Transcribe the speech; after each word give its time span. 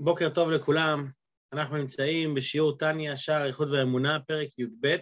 בוקר 0.00 0.28
טוב 0.34 0.50
לכולם, 0.50 1.10
אנחנו 1.52 1.76
נמצאים 1.76 2.34
בשיעור 2.34 2.78
טניה, 2.78 3.16
שער 3.16 3.46
איכות 3.46 3.68
והאמונה, 3.68 4.20
פרק 4.20 4.58
י"ב, 4.58 4.96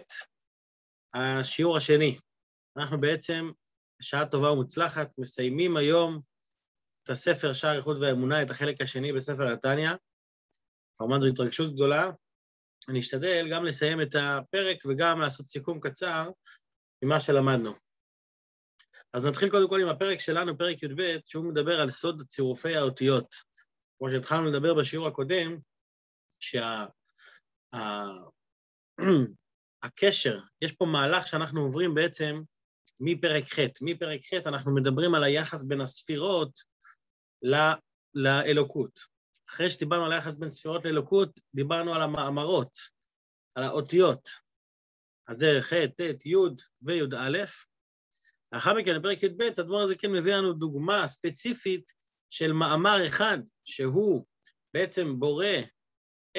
השיעור 1.13 1.77
השני. 1.77 2.17
אנחנו 2.77 3.01
בעצם, 3.01 3.51
בשעה 3.99 4.25
טובה 4.25 4.51
ומוצלחת, 4.51 5.11
מסיימים 5.17 5.77
היום 5.77 6.21
את 7.03 7.09
הספר 7.09 7.53
שער 7.53 7.75
איכות 7.75 7.97
והאמונה, 8.01 8.41
את 8.41 8.49
החלק 8.49 8.81
השני 8.81 9.13
בספר 9.13 9.47
הטניה. 9.47 9.95
כמובן 10.95 11.19
זו 11.19 11.27
התרגשות 11.27 11.73
גדולה. 11.73 12.11
אני 12.89 12.99
אשתדל 12.99 13.47
גם 13.51 13.65
לסיים 13.65 14.01
את 14.01 14.15
הפרק 14.21 14.77
וגם 14.85 15.21
לעשות 15.21 15.49
סיכום 15.49 15.79
קצר 15.79 16.29
ממה 17.03 17.19
שלמדנו. 17.19 17.73
אז 19.13 19.27
נתחיל 19.27 19.49
קודם 19.49 19.69
כל 19.69 19.81
עם 19.81 19.89
הפרק 19.89 20.19
שלנו, 20.19 20.57
פרק 20.57 20.83
י"ב, 20.83 21.17
שהוא 21.25 21.45
מדבר 21.45 21.81
על 21.81 21.89
סוד 21.89 22.21
צירופי 22.27 22.75
האותיות. 22.75 23.46
כמו 23.97 24.11
שהתחלנו 24.11 24.45
לדבר 24.45 24.73
בשיעור 24.73 25.07
הקודם, 25.07 25.57
שהקשר, 26.39 26.77
שה, 30.11 30.37
יש 30.65 30.71
פה 30.71 30.85
מהלך 30.85 31.27
שאנחנו 31.27 31.61
עוברים 31.61 31.95
בעצם 31.95 32.41
מפרק 32.99 33.43
ח', 33.53 33.59
מפרק 33.81 34.19
ח' 34.21 34.47
אנחנו 34.47 34.75
מדברים 34.75 35.15
על 35.15 35.23
היחס 35.23 35.63
בין 35.63 35.81
הספירות 35.81 36.61
ל, 37.41 37.55
לאלוקות. 38.13 38.99
אחרי 39.49 39.69
שדיברנו 39.69 40.05
על 40.05 40.13
היחס 40.13 40.35
בין 40.35 40.49
ספירות 40.49 40.85
לאלוקות, 40.85 41.39
דיברנו 41.55 41.95
על 41.95 42.01
המאמרות, 42.01 42.79
על 43.55 43.63
האותיות. 43.63 44.29
אז 45.27 45.37
זה 45.37 45.57
ח', 45.61 45.73
ט', 45.73 46.25
י' 46.25 46.35
וי"א. 46.81 47.45
לאחר 48.51 48.73
מכן, 48.73 48.99
בפרק 48.99 49.23
י"ב, 49.23 49.41
הדבר 49.41 49.77
הזה 49.77 49.95
כן 49.95 50.11
מביא 50.11 50.35
לנו 50.35 50.53
דוגמה 50.53 51.07
ספציפית 51.07 51.96
של 52.29 52.53
מאמר 52.53 53.05
אחד, 53.05 53.37
שהוא 53.65 54.25
בעצם 54.73 55.19
בורא 55.19 55.45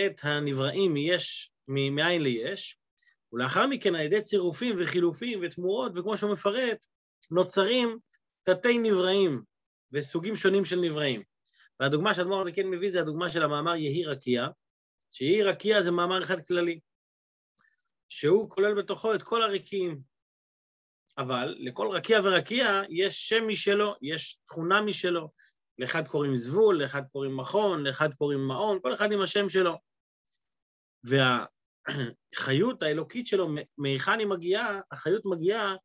את 0.06 0.20
הנבראים 0.22 0.94
מיש, 0.94 1.52
מאין 1.68 2.22
ליש, 2.22 2.78
ולאחר 3.32 3.66
מכן 3.66 3.94
על 3.94 4.00
ידי 4.00 4.22
צירופים 4.22 4.76
וחילופים 4.80 5.40
ותמורות, 5.42 5.92
וכמו 5.96 6.16
שהוא 6.16 6.32
מפרט, 6.32 6.86
נוצרים 7.30 7.98
תתי 8.42 8.78
נבראים 8.78 9.42
וסוגים 9.92 10.36
שונים 10.36 10.64
של 10.64 10.80
נבראים. 10.80 11.22
והדוגמה 11.80 12.14
שהדמור 12.14 12.40
הזה 12.40 12.52
כן 12.52 12.66
מביא 12.66 12.90
זה 12.90 13.00
הדוגמה 13.00 13.30
של 13.30 13.42
המאמר 13.42 13.76
יהי 13.76 14.04
רקיע, 14.04 14.46
שיהי 15.10 15.42
רקיע 15.42 15.82
זה 15.82 15.90
מאמר 15.90 16.22
אחד 16.22 16.46
כללי, 16.46 16.80
שהוא 18.08 18.50
כולל 18.50 18.74
בתוכו 18.74 19.14
את 19.14 19.22
כל 19.22 19.42
הריקים, 19.42 20.00
אבל 21.18 21.56
לכל 21.58 21.88
רקיע 21.90 22.20
ורקיע 22.24 22.82
יש 22.88 23.28
שם 23.28 23.48
משלו, 23.48 23.94
יש 24.02 24.38
תכונה 24.46 24.82
משלו, 24.82 25.28
לאחד 25.78 26.08
קוראים 26.08 26.36
זבול, 26.36 26.82
לאחד 26.82 27.02
קוראים 27.12 27.36
מכון, 27.36 27.86
לאחד 27.86 28.14
קוראים 28.14 28.46
מעון, 28.46 28.78
כל 28.82 28.94
אחד 28.94 29.12
עם 29.12 29.20
השם 29.20 29.48
שלו. 29.48 29.74
והחיות 31.04 32.82
האלוקית 32.82 33.26
שלו, 33.26 33.48
מהיכן 33.78 34.18
היא 34.18 34.26
מגיעה? 34.26 34.80
החיות 34.90 35.24
מגיעה 35.24 35.76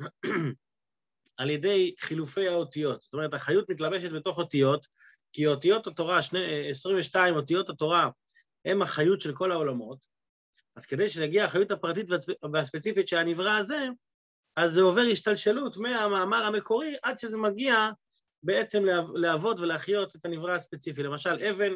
על 1.38 1.50
ידי 1.50 1.94
חילופי 2.00 2.48
האותיות. 2.48 3.00
זאת 3.00 3.12
אומרת, 3.12 3.34
החיות 3.34 3.70
מתלבשת 3.70 4.10
בתוך 4.12 4.38
אותיות, 4.38 4.86
כי 5.32 5.46
אותיות 5.46 5.86
התורה, 5.86 6.18
22 6.70 7.34
אותיות 7.34 7.70
התורה, 7.70 8.10
הם 8.64 8.82
החיות 8.82 9.20
של 9.20 9.34
כל 9.34 9.52
העולמות, 9.52 10.06
אז 10.76 10.86
כדי 10.86 11.08
שנגיע 11.08 11.44
החיות 11.44 11.70
הפרטית 11.70 12.06
והספציפית 12.52 13.08
של 13.08 13.16
הנברא 13.16 13.58
הזה, 13.58 13.86
אז 14.56 14.72
זה 14.72 14.80
עובר 14.82 15.02
השתלשלות 15.12 15.76
מהמאמר 15.76 16.44
המקורי 16.44 16.96
עד 17.02 17.18
שזה 17.18 17.36
מגיע 17.36 17.90
בעצם 18.42 18.84
לעבוד 19.14 19.60
ולהחיות 19.60 20.16
את 20.16 20.24
הנברא 20.24 20.54
הספציפי. 20.54 21.02
למשל, 21.02 21.44
אבן, 21.50 21.72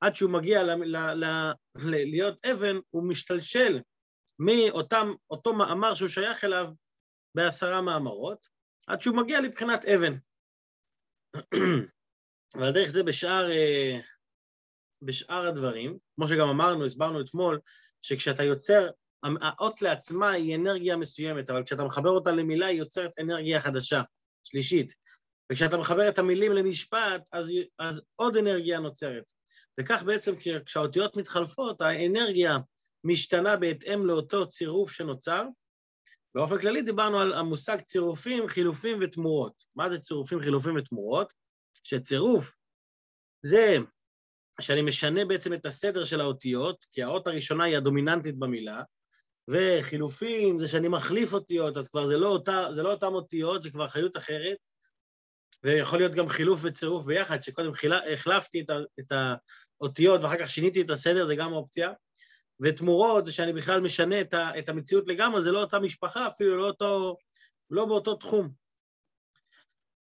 עד 0.00 0.16
שהוא 0.16 0.30
מגיע 0.30 0.62
ל, 0.62 0.70
ל, 0.70 0.96
ל, 0.96 1.52
להיות 1.74 2.44
אבן, 2.44 2.76
הוא 2.90 3.08
משתלשל 3.08 3.80
מאותו 4.38 5.54
מאמר 5.54 5.94
שהוא 5.94 6.08
שייך 6.08 6.44
אליו 6.44 6.66
בעשרה 7.34 7.82
מאמרות, 7.82 8.48
עד 8.86 9.02
שהוא 9.02 9.16
מגיע 9.16 9.40
לבחינת 9.40 9.84
אבן. 9.84 10.12
ועל 12.56 12.72
דרך 12.72 12.88
זה 12.88 13.02
בשאר, 13.02 13.50
אה, 13.50 14.00
בשאר 15.02 15.46
הדברים, 15.46 15.98
כמו 16.16 16.28
שגם 16.28 16.48
אמרנו, 16.48 16.84
הסברנו 16.84 17.20
אתמול, 17.20 17.60
שכשאתה 18.02 18.42
יוצר, 18.42 18.88
האות 19.40 19.82
לעצמה 19.82 20.30
היא 20.30 20.56
אנרגיה 20.56 20.96
מסוימת, 20.96 21.50
אבל 21.50 21.64
כשאתה 21.64 21.84
מחבר 21.84 22.10
אותה 22.10 22.30
למילה 22.30 22.66
היא 22.66 22.78
יוצרת 22.78 23.12
אנרגיה 23.18 23.60
חדשה, 23.60 24.02
שלישית. 24.44 24.94
וכשאתה 25.52 25.76
מחבר 25.76 26.08
את 26.08 26.18
המילים 26.18 26.52
למשפט, 26.52 27.28
אז, 27.32 27.52
אז 27.78 28.02
עוד 28.16 28.36
אנרגיה 28.36 28.80
נוצרת. 28.80 29.24
וכך 29.80 30.02
בעצם 30.02 30.34
כשהאותיות 30.66 31.16
מתחלפות, 31.16 31.80
האנרגיה 31.80 32.56
משתנה 33.04 33.56
בהתאם 33.56 34.06
לאותו 34.06 34.48
צירוף 34.48 34.92
שנוצר. 34.92 35.46
באופן 36.34 36.58
כללי 36.58 36.82
דיברנו 36.82 37.20
על 37.20 37.34
המושג 37.34 37.80
צירופים, 37.80 38.48
חילופים 38.48 38.98
ותמורות. 39.00 39.64
מה 39.76 39.90
זה 39.90 39.98
צירופים, 39.98 40.40
חילופים 40.40 40.76
ותמורות? 40.76 41.32
שצירוף 41.84 42.54
זה 43.42 43.76
שאני 44.60 44.82
משנה 44.82 45.24
בעצם 45.24 45.54
את 45.54 45.66
הסדר 45.66 46.04
של 46.04 46.20
האותיות, 46.20 46.86
כי 46.92 47.02
האות 47.02 47.26
הראשונה 47.26 47.64
היא 47.64 47.76
הדומיננטית 47.76 48.38
במילה, 48.38 48.82
וחילופים 49.48 50.58
זה 50.58 50.66
שאני 50.66 50.88
מחליף 50.88 51.32
אותיות, 51.32 51.76
אז 51.76 51.88
כבר 51.88 52.06
זה 52.06 52.16
לא, 52.16 52.28
אותה, 52.28 52.68
זה 52.72 52.82
לא 52.82 52.92
אותן 52.92 53.06
אותיות, 53.06 53.62
זה 53.62 53.70
כבר 53.70 53.88
חיות 53.88 54.16
אחרת, 54.16 54.56
ויכול 55.64 55.98
להיות 55.98 56.14
גם 56.14 56.28
חילוף 56.28 56.60
וצירוף 56.62 57.04
ביחד, 57.04 57.40
שקודם 57.40 57.72
החלפתי 58.12 58.60
את, 58.60 58.70
את 59.00 59.12
האותיות 59.80 60.22
ואחר 60.22 60.38
כך 60.38 60.50
שיניתי 60.50 60.80
את 60.82 60.90
הסדר, 60.90 61.26
זה 61.26 61.34
גם 61.34 61.52
אופציה. 61.52 61.92
ותמורות 62.60 63.26
זה 63.26 63.32
שאני 63.32 63.52
בכלל 63.52 63.80
משנה 63.80 64.20
את, 64.20 64.34
ה, 64.34 64.58
את 64.58 64.68
המציאות 64.68 65.08
לגמרי, 65.08 65.42
זה 65.42 65.52
לא 65.52 65.60
אותה 65.60 65.78
משפחה, 65.78 66.28
אפילו 66.28 66.56
לא, 66.56 66.66
אותו, 66.66 67.16
לא 67.70 67.86
באותו 67.86 68.16
תחום. 68.16 68.50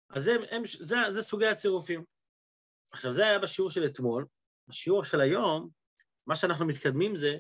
אז 0.10 0.24
זה, 0.24 0.36
הם, 0.52 0.62
זה, 0.80 0.98
זה 1.10 1.22
סוגי 1.22 1.48
הצירופים. 1.48 2.04
עכשיו, 2.94 3.14
זה 3.14 3.26
היה 3.26 3.40
בשיעור 3.40 3.70
של 3.70 3.86
אתמול. 3.86 4.26
בשיעור 4.68 5.04
של 5.04 5.22
היום, 5.22 5.70
מה 6.28 6.36
שאנחנו 6.36 6.66
מתקדמים 6.66 7.16
זה 7.16 7.38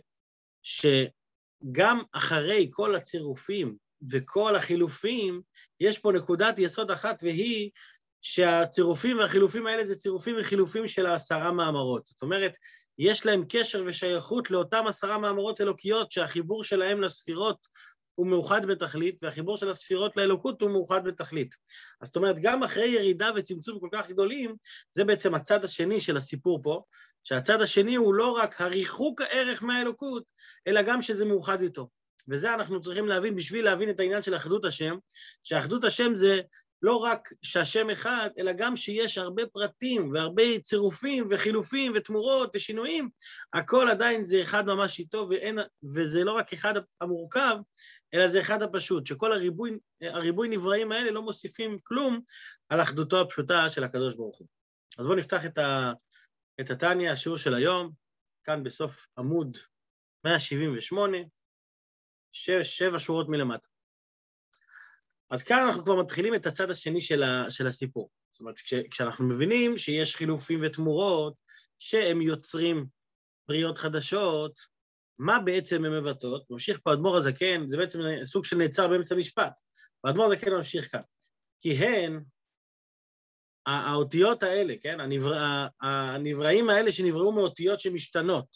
שגם 0.63 2.01
אחרי 2.11 2.69
כל 2.71 2.95
הצירופים 2.95 3.77
וכל 4.11 4.55
החילופים, 4.55 5.41
יש 5.79 5.99
פה 5.99 6.11
נקודת 6.11 6.59
יסוד 6.59 6.91
אחת, 6.91 7.23
והיא 7.23 7.71
שהצירופים 8.29 9.17
והחילופים 9.17 9.67
האלה 9.67 9.83
זה 9.83 9.95
צירופים 9.95 10.35
וחילופים 10.39 10.87
של 10.87 11.05
העשרה 11.05 11.51
מאמרות. 11.51 12.05
זאת 12.05 12.21
אומרת, 12.21 12.57
יש 12.97 13.25
להם 13.25 13.45
קשר 13.49 13.83
ושייכות 13.85 14.51
לאותם 14.51 14.87
עשרה 14.87 15.17
מאמרות 15.17 15.61
אלוקיות 15.61 16.11
שהחיבור 16.11 16.63
שלהם 16.63 17.01
לספירות 17.01 17.67
הוא 18.15 18.27
מאוחד 18.27 18.65
בתכלית, 18.65 19.23
והחיבור 19.23 19.57
של 19.57 19.69
הספירות 19.69 20.17
לאלוקות 20.17 20.61
הוא 20.61 20.71
מאוחד 20.71 21.03
בתכלית. 21.03 21.55
אז 22.01 22.07
זאת 22.07 22.15
אומרת, 22.15 22.39
גם 22.39 22.63
אחרי 22.63 22.87
ירידה 22.87 23.29
וצמצום 23.35 23.79
כל 23.79 23.89
כך 23.91 24.09
גדולים, 24.09 24.55
זה 24.93 25.03
בעצם 25.03 25.35
הצד 25.35 25.63
השני 25.65 25.99
של 25.99 26.17
הסיפור 26.17 26.59
פה, 26.63 26.81
שהצד 27.23 27.61
השני 27.61 27.95
הוא 27.95 28.13
לא 28.13 28.31
רק 28.31 28.61
הריחוק 28.61 29.21
הערך 29.21 29.63
מהאלוקות, 29.63 30.23
אלא 30.67 30.81
גם 30.81 31.01
שזה 31.01 31.25
מאוחד 31.25 31.61
איתו. 31.61 31.89
וזה 32.29 32.53
אנחנו 32.53 32.81
צריכים 32.81 33.07
להבין 33.07 33.35
בשביל 33.35 33.65
להבין 33.65 33.89
את 33.89 33.99
העניין 33.99 34.21
של 34.21 34.35
אחדות 34.35 34.65
השם, 34.65 34.97
שאחדות 35.43 35.83
השם 35.83 36.15
זה 36.15 36.41
לא 36.81 36.97
רק 36.97 37.29
שהשם 37.41 37.89
אחד, 37.89 38.29
אלא 38.39 38.51
גם 38.51 38.75
שיש 38.75 39.17
הרבה 39.17 39.45
פרטים 39.45 40.11
והרבה 40.13 40.59
צירופים 40.59 41.27
וחילופים 41.29 41.93
ותמורות 41.95 42.51
ושינויים, 42.55 43.09
הכל 43.53 43.89
עדיין 43.89 44.23
זה 44.23 44.41
אחד 44.41 44.65
ממש 44.65 44.99
איתו, 44.99 45.27
ואין, 45.29 45.59
וזה 45.95 46.23
לא 46.23 46.31
רק 46.31 46.53
אחד 46.53 46.73
המורכב, 47.01 47.57
אלא 48.13 48.27
זה 48.27 48.41
אחד 48.41 48.61
הפשוט, 48.61 49.05
שכל 49.05 49.33
הריבוי, 49.33 49.77
הריבוי 50.01 50.47
נבראים 50.47 50.91
האלה 50.91 51.11
לא 51.11 51.21
מוסיפים 51.21 51.79
כלום 51.83 52.19
על 52.69 52.81
אחדותו 52.81 53.21
הפשוטה 53.21 53.69
של 53.69 53.83
הקדוש 53.83 54.15
ברוך 54.15 54.37
הוא. 54.37 54.47
אז 54.99 55.05
בואו 55.05 55.17
נפתח 55.17 55.45
את, 55.45 55.57
ה, 55.57 55.91
את 56.61 56.69
התניא, 56.69 57.11
השיעור 57.11 57.37
של 57.37 57.53
היום, 57.53 57.91
כאן 58.43 58.63
בסוף 58.63 59.07
עמוד 59.17 59.57
178, 60.25 61.17
שש, 62.31 62.77
שבע 62.77 62.99
שורות 62.99 63.29
מלמטה. 63.29 63.67
אז 65.29 65.43
כאן 65.43 65.63
אנחנו 65.65 65.83
כבר 65.83 65.95
מתחילים 65.95 66.35
את 66.35 66.45
הצד 66.45 66.69
השני 66.69 67.01
של, 67.01 67.23
ה, 67.23 67.45
של 67.49 67.67
הסיפור. 67.67 68.09
זאת 68.29 68.39
אומרת, 68.39 68.59
כש, 68.59 68.73
כשאנחנו 68.73 69.25
מבינים 69.25 69.77
שיש 69.77 70.15
חילופים 70.15 70.61
ותמורות, 70.65 71.33
שהם 71.79 72.21
יוצרים 72.21 72.85
בריאות 73.47 73.77
חדשות, 73.77 74.59
מה 75.19 75.39
בעצם 75.39 75.85
הן 75.85 75.91
מבטאות? 75.91 76.43
ממשיך 76.49 76.79
פה 76.83 76.93
אדמו"ר 76.93 77.17
הזקן, 77.17 77.67
זה 77.67 77.77
בעצם 77.77 77.99
סוג 78.23 78.45
של 78.45 78.57
נעצר 78.57 78.87
באמצע 78.87 79.15
משפט, 79.15 79.59
ואדמו"ר 80.03 80.25
הזקן 80.25 80.53
ממשיך 80.53 80.91
כאן. 80.91 81.01
כי 81.59 81.73
הן, 81.73 82.23
האותיות 83.65 84.43
האלה, 84.43 84.73
כן, 84.81 84.99
הנברא, 84.99 85.67
הנבראים 85.81 86.69
האלה 86.69 86.91
שנבראו 86.91 87.31
מאותיות 87.31 87.79
שמשתנות, 87.79 88.47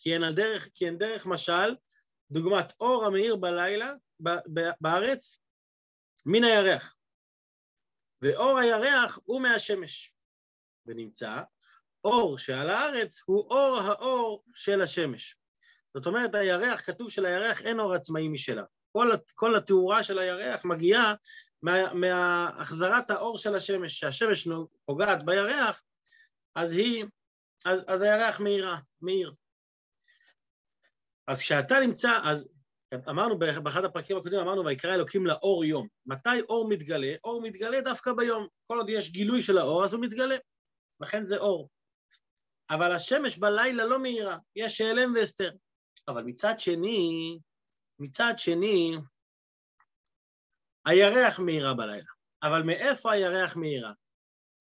כי 0.00 0.14
הן, 0.14 0.34
דרך, 0.34 0.68
כי 0.74 0.88
הן 0.88 0.98
דרך 0.98 1.26
משל, 1.26 1.74
דוגמת 2.30 2.72
אור 2.80 3.04
המאיר 3.04 3.36
בלילה 3.36 3.92
בארץ, 4.80 5.43
מן 6.26 6.44
הירח. 6.44 6.96
ואור 8.22 8.58
הירח 8.58 9.18
הוא 9.24 9.42
מהשמש. 9.42 10.12
ונמצא, 10.86 11.42
אור 12.04 12.38
שעל 12.38 12.70
הארץ 12.70 13.20
הוא 13.24 13.50
אור 13.50 13.78
האור 13.78 14.44
של 14.54 14.82
השמש. 14.82 15.36
זאת 15.94 16.06
אומרת, 16.06 16.34
הירח, 16.34 16.80
כתוב 16.80 17.10
שלירח 17.10 17.62
אין 17.62 17.80
אור 17.80 17.94
עצמאי 17.94 18.28
משלה. 18.28 18.62
כל, 18.92 19.10
כל 19.34 19.56
התאורה 19.56 20.04
של 20.04 20.18
הירח 20.18 20.64
מגיעה 20.64 21.14
מה, 21.62 21.94
מהחזרת 21.94 23.10
האור 23.10 23.38
של 23.38 23.54
השמש. 23.54 23.94
כשהשמש 23.94 24.48
פוגעת 24.84 25.24
בירח, 25.24 25.82
אז 26.54 26.72
היא, 26.72 27.04
אז, 27.66 27.84
אז 27.88 28.02
הירח 28.02 28.40
מאירה, 28.40 28.76
מאיר. 29.02 29.32
אז 31.26 31.40
כשאתה 31.40 31.80
נמצא, 31.80 32.20
אז 32.24 32.48
אמרנו 33.08 33.38
באחד 33.38 33.84
הפרקים 33.84 34.16
הקודמים, 34.16 34.40
אמרנו 34.40 34.64
ויקרא 34.64 34.94
אלוקים 34.94 35.26
לאור 35.26 35.64
יום. 35.64 35.88
מתי 36.06 36.40
אור 36.48 36.68
מתגלה? 36.68 37.14
אור 37.24 37.42
מתגלה 37.42 37.80
דווקא 37.80 38.12
ביום. 38.12 38.46
כל 38.66 38.78
עוד 38.78 38.88
יש 38.88 39.10
גילוי 39.10 39.42
של 39.42 39.58
האור, 39.58 39.84
אז 39.84 39.92
הוא 39.92 40.02
מתגלה. 40.02 40.36
לכן 41.00 41.24
זה 41.24 41.36
אור. 41.36 41.68
אבל 42.70 42.92
השמש 42.92 43.38
בלילה 43.38 43.84
לא 43.84 43.98
מאירה, 43.98 44.38
יש 44.56 44.80
העלם 44.80 45.14
והסתר. 45.14 45.50
אבל 46.08 46.22
מצד 46.22 46.54
שני, 46.58 47.38
מצד 47.98 48.34
שני, 48.36 48.96
הירח 50.86 51.38
מאירה 51.38 51.74
בלילה. 51.74 52.10
אבל 52.42 52.62
מאיפה 52.62 53.12
הירח 53.12 53.56
מאירה? 53.56 53.92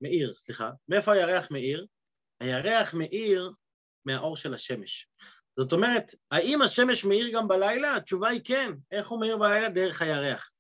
מאיר, 0.02 0.34
סליחה. 0.36 0.70
מאיפה 0.88 1.14
הירח 1.14 1.52
מאיר? 1.52 1.86
הירח 2.40 2.94
מאיר 2.94 3.52
מהאור 4.06 4.38
של 4.38 4.54
השמש. 4.54 5.08
זאת 5.58 5.74
אומרת, 5.74 6.12
האם 6.32 6.62
השמש 6.62 7.06
מאיר 7.06 7.30
גם 7.34 7.48
בלילה? 7.48 7.96
התשובה 7.96 8.30
היא 8.30 8.42
כן. 8.44 8.72
איך 8.92 9.08
הוא 9.08 9.20
מאיר 9.20 9.38
בלילה? 9.38 9.70
דרך 9.70 10.02
הירח. 10.02 10.52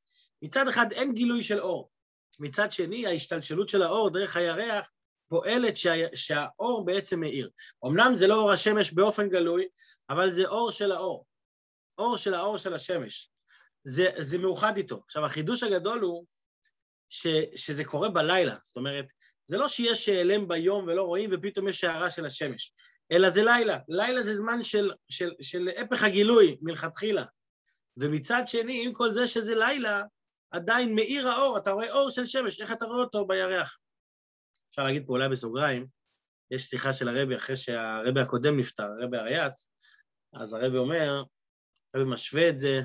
מצד 0.42 0.68
אחד 0.68 0.92
אין 0.92 1.14
גילוי 1.14 1.44
של 1.44 1.60
אור. 1.60 1.90
מצד 2.40 2.72
שני, 2.72 3.08
ההשתלשלות 3.08 3.70
של 3.70 3.84
האור 3.84 4.10
דרך 4.10 4.38
הירח 4.38 4.92
פועלת 5.28 5.78
שה, 5.78 6.16
שהאור 6.16 6.86
בעצם 6.86 7.20
מאיר. 7.20 7.50
אמנם 7.86 8.12
זה 8.16 8.28
לא 8.28 8.36
אור 8.36 8.52
השמש 8.52 8.94
באופן 8.94 9.30
גלוי, 9.30 9.68
אבל 10.10 10.32
זה 10.32 10.48
אור 10.48 10.72
של 10.72 10.92
האור. 10.92 11.26
אור 11.98 12.18
של 12.18 12.34
האור 12.34 12.58
של 12.58 12.74
השמש. 12.74 13.30
זה, 13.84 14.10
זה 14.18 14.38
מאוחד 14.38 14.78
איתו. 14.78 15.02
עכשיו, 15.06 15.26
החידוש 15.26 15.64
הגדול 15.64 16.00
הוא 16.00 16.26
ש, 17.10 17.28
שזה 17.56 17.84
קורה 17.84 18.10
בלילה. 18.10 18.56
זאת 18.64 18.78
אומרת, 18.78 19.06
זה 19.46 19.58
לא 19.58 19.68
שיש 19.68 20.10
העלם 20.10 20.48
ביום 20.48 20.88
ולא 20.88 21.04
רואים 21.04 21.30
ופתאום 21.34 21.68
יש 21.68 21.84
הערה 21.84 22.10
של 22.10 22.26
השמש, 22.26 22.74
אלא 23.12 23.30
זה 23.30 23.44
לילה. 23.44 23.78
לילה 23.88 24.24
זה 24.24 24.36
זמן 24.36 24.64
של, 24.64 24.92
של, 25.10 25.32
של 25.42 25.70
הפך 25.78 26.04
הגילוי 26.04 26.58
מלכתחילה. 26.62 27.26
ומצד 27.98 28.44
שני, 28.46 28.86
עם 28.86 28.94
כל 28.94 29.12
זה 29.12 29.28
שזה 29.28 29.56
לילה, 29.56 30.04
עדיין 30.52 30.96
מאיר 30.96 31.28
האור, 31.28 31.58
אתה 31.58 31.72
רואה 31.72 31.92
אור 31.92 32.10
של 32.10 32.26
שמש, 32.26 32.62
איך 32.62 32.72
אתה 32.72 32.86
רואה 32.86 33.00
אותו 33.00 33.28
בירח? 33.28 33.78
אפשר 34.70 34.84
להגיד 34.84 35.04
פה 35.08 35.14
אולי 35.14 35.30
בסוגריים, 35.30 35.88
יש 36.52 36.64
שיחה 36.64 36.94
של 36.94 37.08
הרבי 37.08 37.36
אחרי 37.36 37.56
שהרבי 37.56 38.22
הקודם 38.22 38.60
נפטר, 38.60 38.84
הרבי 38.84 39.18
אריאץ, 39.18 39.70
אז 40.34 40.54
הרבי 40.54 40.78
אומר, 40.78 41.24
הרבי 41.94 42.10
משווה 42.10 42.50
את 42.50 42.58
זה, 42.58 42.82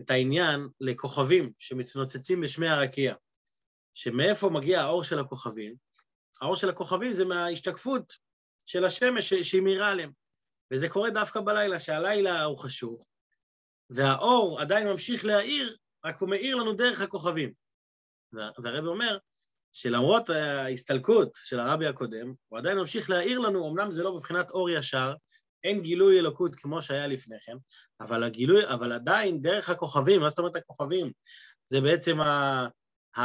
את 0.00 0.10
העניין, 0.10 0.68
לכוכבים 0.80 1.52
שמתנוצצים 1.58 2.40
בשמי 2.40 2.68
הרקיע. 2.68 3.14
שמאיפה 3.94 4.50
מגיע 4.50 4.80
האור 4.80 5.04
של 5.04 5.18
הכוכבים? 5.18 5.74
האור 6.40 6.56
של 6.56 6.70
הכוכבים 6.70 7.12
זה 7.12 7.24
מההשתקפות 7.24 8.12
של 8.70 8.84
השמש 8.84 9.34
שהיא 9.34 9.62
מאירה 9.62 9.88
עליהם. 9.88 10.12
וזה 10.72 10.88
קורה 10.88 11.10
דווקא 11.10 11.40
בלילה, 11.40 11.78
שהלילה 11.78 12.42
הוא 12.42 12.58
חשוב, 12.58 13.02
והאור 13.90 14.60
עדיין 14.60 14.88
ממשיך 14.88 15.24
להאיר, 15.24 15.76
רק 16.04 16.16
הוא 16.16 16.28
מאיר 16.28 16.56
לנו 16.56 16.72
דרך 16.72 17.00
הכוכבים. 17.00 17.52
והרבי 18.32 18.88
אומר 18.88 19.18
שלמרות 19.72 20.30
ההסתלקות 20.30 21.30
של 21.34 21.60
הרבי 21.60 21.86
הקודם, 21.86 22.34
הוא 22.48 22.58
עדיין 22.58 22.78
ממשיך 22.78 23.10
להאיר 23.10 23.38
לנו, 23.38 23.68
אמנם 23.68 23.90
זה 23.90 24.02
לא 24.02 24.16
בבחינת 24.16 24.50
אור 24.50 24.70
ישר, 24.70 25.14
אין 25.64 25.82
גילוי 25.82 26.18
אלוקות 26.18 26.54
כמו 26.54 26.82
שהיה 26.82 27.06
לפני 27.06 27.40
כן, 27.40 27.56
אבל 28.00 28.24
הגילוי, 28.24 28.66
אבל 28.66 28.92
עדיין 28.92 29.42
דרך 29.42 29.70
הכוכבים, 29.70 30.20
מה 30.20 30.28
זאת 30.28 30.38
אומרת 30.38 30.56
הכוכבים? 30.56 31.12
זה 31.66 31.80
בעצם 31.80 32.20
ה... 32.20 32.66
ה... 33.18 33.22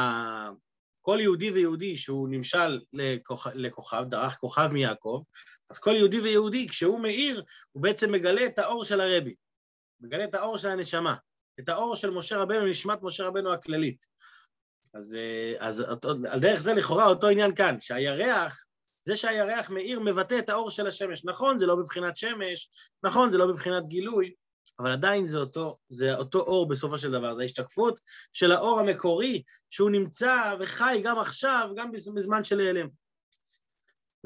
כל 1.06 1.18
יהודי 1.22 1.52
ויהודי 1.52 1.98
שהוא 1.98 2.30
נמשל 2.30 2.80
לכוכב, 2.94 3.50
לכוכב, 3.54 4.04
דרך 4.10 4.36
כוכב 4.36 4.70
מיעקב, 4.74 5.24
אז 5.70 5.80
כל 5.80 5.92
יהודי 5.92 6.20
ויהודי, 6.20 6.68
כשהוא 6.70 7.00
מאיר, 7.00 7.44
הוא 7.72 7.84
בעצם 7.84 8.12
מגלה 8.12 8.46
את 8.46 8.60
האור 8.60 8.86
של 8.86 9.02
הרבי, 9.02 9.36
מגלה 10.02 10.24
את 10.24 10.36
האור 10.36 10.58
של 10.58 10.68
הנשמה, 10.68 11.16
את 11.60 11.70
האור 11.70 11.96
של 11.96 12.10
משה 12.10 12.38
רבנו, 12.38 12.68
נשמת 12.68 13.00
משה 13.02 13.24
רבנו 13.24 13.54
הכללית. 13.54 14.06
אז, 14.94 15.18
אז 15.60 15.82
אותו, 15.82 16.10
על 16.30 16.40
דרך 16.40 16.60
זה 16.60 16.74
לכאורה 16.74 17.06
אותו 17.06 17.28
עניין 17.28 17.56
כאן, 17.56 17.76
שהירח, 17.80 18.66
זה 19.08 19.16
שהירח 19.16 19.70
מאיר 19.70 20.00
מבטא 20.00 20.40
את 20.40 20.50
האור 20.50 20.72
של 20.72 20.88
השמש. 20.88 21.26
נכון, 21.26 21.60
זה 21.60 21.66
לא 21.66 21.76
בבחינת 21.76 22.18
שמש, 22.18 22.70
נכון, 23.04 23.32
זה 23.32 23.38
לא 23.38 23.48
בבחינת 23.48 23.88
גילוי, 23.88 24.34
אבל 24.80 24.92
עדיין 24.92 25.26
זה 25.26 25.38
אותו, 25.38 25.78
זה 25.90 26.16
אותו 26.16 26.40
אור 26.40 26.68
בסופו 26.68 26.98
של 26.98 27.12
דבר, 27.12 27.36
זה 27.36 27.42
ההשתקפות 27.42 28.00
של 28.34 28.52
האור 28.52 28.80
המקורי, 28.80 29.44
שהוא 29.70 29.90
נמצא 29.90 30.56
וחי 30.60 31.02
גם 31.04 31.20
עכשיו, 31.20 31.70
גם 31.76 31.92
בזמן 31.92 32.44
של 32.44 32.60
העלם. 32.60 32.88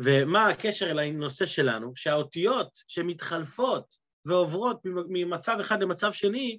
ומה 0.04 0.48
הקשר 0.48 0.92
אל 0.92 1.00
הנושא 1.00 1.46
שלנו? 1.46 1.92
שהאותיות 1.96 2.80
שמתחלפות 2.88 3.96
ועוברות 4.26 4.82
ממצב 4.86 5.58
אחד 5.62 5.82
למצב 5.82 6.14
שני, 6.14 6.58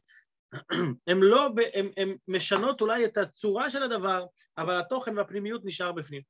הן 1.08 1.20
לא, 1.20 1.48
משנות 2.28 2.80
אולי 2.80 3.04
את 3.04 3.16
הצורה 3.16 3.70
של 3.70 3.82
הדבר, 3.82 4.24
אבל 4.58 4.80
התוכן 4.80 5.18
והפנימיות 5.18 5.60
נשאר 5.64 5.92
בפנים. 5.92 6.22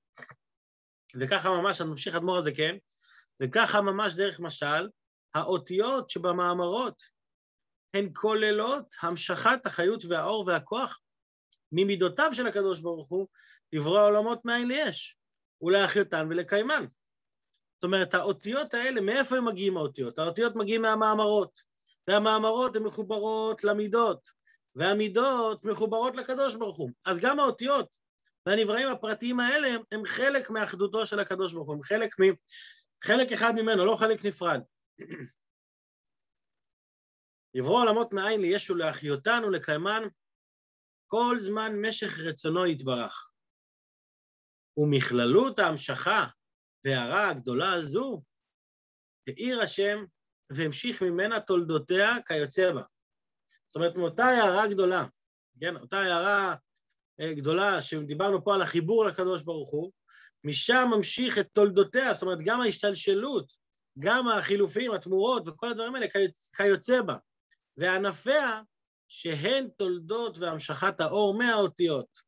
וככה 1.17 1.49
ממש, 1.51 1.81
אני 1.81 1.91
ממשיך 1.91 2.15
אדמו"ר 2.15 2.37
הזה, 2.37 2.53
כן? 2.53 2.77
וככה 3.43 3.81
ממש 3.81 4.15
דרך 4.15 4.41
משל, 4.41 4.89
האותיות 5.35 6.11
שבמאמרות 6.11 7.03
הן 7.95 8.09
כוללות 8.15 8.95
המשכת 9.03 9.67
החיות 9.67 10.05
והאור 10.05 10.45
והכוח 10.47 11.01
ממידותיו 11.73 12.31
של 12.33 12.47
הקדוש 12.47 12.81
ברוך 12.81 13.09
הוא 13.09 13.27
לברוא 13.73 13.99
העולמות 13.99 14.45
מאין 14.45 14.69
ליש, 14.69 15.17
ולהחיותן 15.63 16.27
ולקיימן. 16.31 16.85
זאת 17.75 17.85
אומרת, 17.85 18.15
האותיות 18.15 18.75
האלה, 18.75 19.01
מאיפה 19.01 19.37
הם 19.37 19.45
מגיעים 19.45 19.77
האותיות? 19.77 20.19
האותיות 20.19 20.57
מגיעים 20.57 20.83
מהמאמרות, 20.83 21.59
והמאמרות 22.09 22.77
הן 22.77 22.83
מחוברות 22.83 23.65
למידות, 23.65 24.31
והמידות 24.75 25.65
מחוברות 25.65 26.17
לקדוש 26.17 26.55
ברוך 26.55 26.77
הוא. 26.77 26.91
אז 27.07 27.21
גם 27.21 27.41
האותיות 27.41 27.97
והנבראים 28.47 28.89
הפרטיים 28.89 29.41
האלה 29.41 29.77
הם 29.93 30.07
חלק 30.07 30.51
מאחדותו 30.51 31.07
של 31.07 31.21
הקדוש 31.21 31.53
ברוך 31.53 31.69
הוא, 31.69 31.77
הם 31.77 31.83
חלק, 31.83 32.21
מ... 32.21 32.25
חלק 33.05 33.33
אחד 33.33 33.55
ממנו, 33.55 33.85
לא 33.85 33.97
חלק 33.97 34.25
נפרד. 34.25 34.61
לברוא 37.55 37.81
עולמות 37.83 38.13
מאין 38.13 38.41
לישו 38.41 38.75
להחיותן 38.75 39.43
ולקיימן 39.45 40.03
כל 41.07 41.37
זמן 41.39 41.73
משך 41.81 42.19
רצונו 42.19 42.67
יתברך. 42.67 43.33
ומכללות 44.77 45.59
ההמשכה 45.59 46.27
והרע 46.85 47.29
הגדולה 47.29 47.75
הזו, 47.75 48.23
האיר 49.29 49.61
השם 49.61 50.05
והמשיך 50.51 51.03
ממנה 51.03 51.41
תולדותיה 51.41 52.15
כיוצא 52.27 52.73
בה. 52.73 52.83
זאת 53.69 53.77
אומרת, 53.77 53.97
מאותה 53.97 54.25
הערה 54.25 54.69
גדולה, 54.69 55.07
כן, 55.61 55.77
אותה 55.77 55.99
הערה 55.99 56.55
אה, 57.21 57.35
גדולה 57.35 57.83
שדיברנו 57.83 58.45
פה 58.45 58.55
על 58.55 58.63
החיבור 58.63 59.05
לקדוש 59.05 59.43
ברוך 59.43 59.71
הוא, 59.71 59.93
משם 60.45 60.89
ממשיך 60.97 61.39
את 61.39 61.49
תולדותיה, 61.53 62.13
זאת 62.13 62.23
אומרת, 62.23 62.39
גם 62.45 62.61
ההשתלשלות, 62.61 63.53
גם 63.99 64.29
החילופים, 64.29 64.93
התמורות 64.93 65.49
וכל 65.49 65.69
הדברים 65.69 65.95
האלה 65.95 66.07
כיוצא 66.57 67.03
בה. 67.03 67.17
וענפיה 67.81 68.63
שהן 69.09 69.69
תולדות 69.77 70.39
והמשכת 70.39 71.01
האור 71.01 71.35
מהאותיות. 71.35 72.19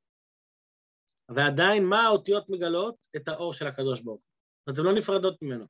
ועדיין 1.29 1.85
מה 1.85 2.01
האותיות 2.01 2.49
מגלות? 2.49 3.07
את 3.17 3.29
האור 3.29 3.55
של 3.55 3.67
הקדוש 3.67 4.01
ברוך 4.01 4.23
הוא. 4.23 4.29
אומרת, 4.67 4.79
הן 4.79 4.85
לא 4.85 4.93
נפרדות 4.93 5.43
ממנו. 5.43 5.67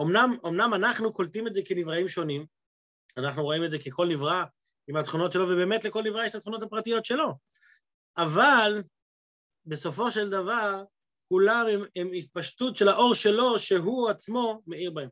אמנם, 0.00 0.36
אמנם 0.46 0.74
אנחנו 0.74 1.12
קולטים 1.12 1.46
את 1.46 1.54
זה 1.54 1.60
כנבראים 1.64 2.08
שונים, 2.08 2.46
אנחנו 3.16 3.42
רואים 3.42 3.64
את 3.64 3.70
זה 3.70 3.78
ככל 3.86 4.06
נברא 4.06 4.44
עם 4.88 4.96
התכונות 4.96 5.32
שלו, 5.32 5.48
ובאמת 5.48 5.84
לכל 5.84 6.02
נברא 6.02 6.24
יש 6.24 6.30
את 6.30 6.34
התכונות 6.34 6.62
הפרטיות 6.62 7.04
שלו. 7.04 7.34
אבל 8.16 8.82
בסופו 9.66 10.10
של 10.10 10.30
דבר, 10.30 10.84
כולם 11.28 11.66
הם, 11.72 11.84
הם 11.96 12.12
התפשטות 12.12 12.76
של 12.76 12.88
האור 12.88 13.14
שלו, 13.14 13.58
שהוא 13.58 14.08
עצמו 14.08 14.62
מאיר 14.66 14.90
בהם. 14.90 15.08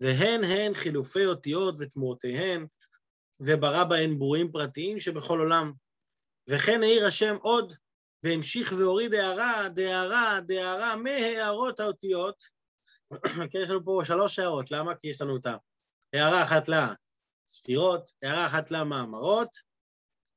והן 0.00 0.44
הן 0.44 0.74
חילופי 0.74 1.26
אותיות 1.26 1.74
ותמורותיהן, 1.78 2.66
וברא 3.44 3.84
בהן 3.84 4.18
ברואים 4.18 4.52
פרטיים 4.52 5.00
שבכל 5.00 5.38
עולם. 5.38 5.72
וכן 6.50 6.82
העיר 6.82 7.06
השם 7.06 7.36
עוד, 7.42 7.74
והמשיך 8.22 8.72
והוריד 8.78 9.14
הערה, 9.14 9.68
דהערה, 9.68 10.40
דהערה, 10.46 10.96
מהערות 10.96 11.80
האותיות. 11.80 12.42
כן, 13.52 13.58
יש 13.62 13.70
לנו 13.70 13.84
פה 13.84 14.02
שלוש 14.04 14.38
הערות, 14.38 14.70
למה? 14.70 14.94
כי 14.94 15.08
יש 15.08 15.20
לנו 15.20 15.36
את 15.36 15.46
הערה 16.12 16.42
אחת 16.42 16.68
לספירות, 16.68 18.10
הערה 18.22 18.46
אחת 18.46 18.70
למאמרות, 18.70 19.48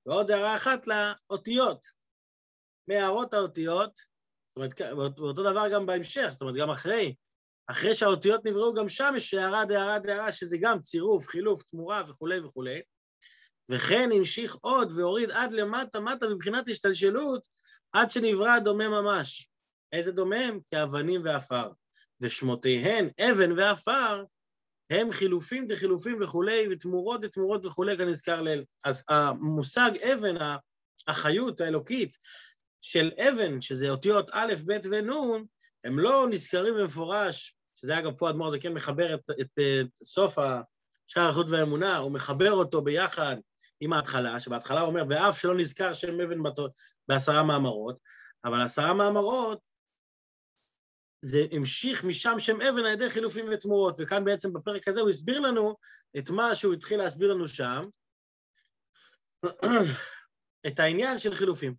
ועוד 0.06 0.32
הערה 0.32 0.56
אחת 0.56 0.88
לאותיות. 0.88 1.86
מהערות 2.88 3.34
האותיות, 3.34 4.00
זאת 4.50 4.58
אומרת, 4.58 4.98
ואותו 5.18 5.44
דבר 5.44 5.70
גם 5.74 5.86
בהמשך, 5.86 6.28
זאת 6.32 6.42
אומרת, 6.42 6.56
גם 6.56 6.70
אחרי 6.70 7.16
אחרי 7.68 7.96
שהאותיות 7.96 8.46
נבראו, 8.46 8.74
גם 8.74 8.90
שם 8.90 9.14
יש 9.18 9.34
הערה 9.34 9.66
דהערה 9.66 10.00
דהערה, 10.00 10.32
שזה 10.32 10.58
גם 10.62 10.82
צירוף, 10.82 11.28
חילוף, 11.28 11.64
תמורה 11.64 12.04
וכולי 12.08 12.40
וכולי. 12.40 12.82
וכן 13.72 14.10
המשיך 14.16 14.56
עוד 14.62 14.92
והוריד 14.96 15.32
עד 15.32 15.54
למטה 15.54 16.00
מטה 16.00 16.28
מבחינת 16.30 16.70
השתלשלות, 16.70 17.48
עד 17.94 18.12
שנברא 18.12 18.60
דומה 18.60 18.90
ממש. 18.90 19.50
איזה 19.92 20.12
דומם? 20.12 20.60
כאבנים 20.70 21.22
ועפר. 21.24 21.70
ושמותיהן 22.22 23.10
אבן 23.20 23.52
ועפר 23.52 24.24
הם 24.90 25.12
חילופים 25.12 25.68
דחילופים 25.68 26.22
וכולי, 26.22 26.68
ותמורות 26.72 27.22
דתמורות 27.22 27.66
וכולי, 27.66 27.98
כנזכר 27.98 28.42
לעיל. 28.42 28.64
אז 28.86 29.04
המושג 29.10 29.92
אבן, 30.14 30.36
החיות 31.08 31.62
האלוקית 31.62 32.18
של 32.82 33.12
אבן, 33.18 33.62
שזה 33.62 33.90
אותיות 33.90 34.30
א', 34.32 34.54
ב' 34.66 34.80
ונ', 34.92 35.46
הם 35.84 36.00
לא 36.00 36.28
נזכרים 36.30 36.74
במפורש, 36.74 37.56
שזה 37.76 38.00
אגב 38.00 38.18
פה 38.18 38.30
אדמו"ר 38.30 38.50
זה 38.50 38.60
כן 38.60 38.74
מחבר 38.74 39.16
את, 39.16 39.30
את, 39.42 39.60
את 39.82 40.04
סוף 40.04 40.38
שער 41.08 41.30
החוט 41.30 41.48
והאמונה, 41.50 41.98
הוא 41.98 42.12
מחבר 42.12 42.52
אותו 42.52 42.82
ביחד 42.82 43.36
עם 43.80 43.94
ההתחלה, 43.94 44.40
שבהתחלה 44.40 44.82
הוא 44.82 44.88
אומר, 44.88 45.04
ואף 45.10 45.40
שלא 45.40 45.56
נזכר 45.58 45.94
שם 45.94 46.22
אבן 46.22 46.38
בעשרה 47.08 47.44
מאמרות, 47.44 48.00
אבל 48.46 48.62
עשרה 48.62 48.94
מאמרות 48.94 49.60
זה 51.22 51.46
המשיך 51.52 52.04
משם 52.04 52.36
שם 52.40 52.62
אבן 52.62 52.80
על 52.80 52.94
ידי 52.94 53.10
חילופים 53.10 53.46
ותמורות, 53.52 53.96
וכאן 54.00 54.26
בעצם 54.26 54.54
בפרק 54.54 54.88
הזה 54.88 55.02
הוא 55.02 55.10
הסביר 55.10 55.40
לנו 55.40 55.76
את 56.18 56.30
מה 56.30 56.56
שהוא 56.56 56.74
התחיל 56.74 56.98
להסביר 56.98 57.34
לנו 57.34 57.48
שם, 57.48 57.86
את 60.68 60.80
העניין 60.80 61.20
של 61.20 61.36
חילופים. 61.36 61.76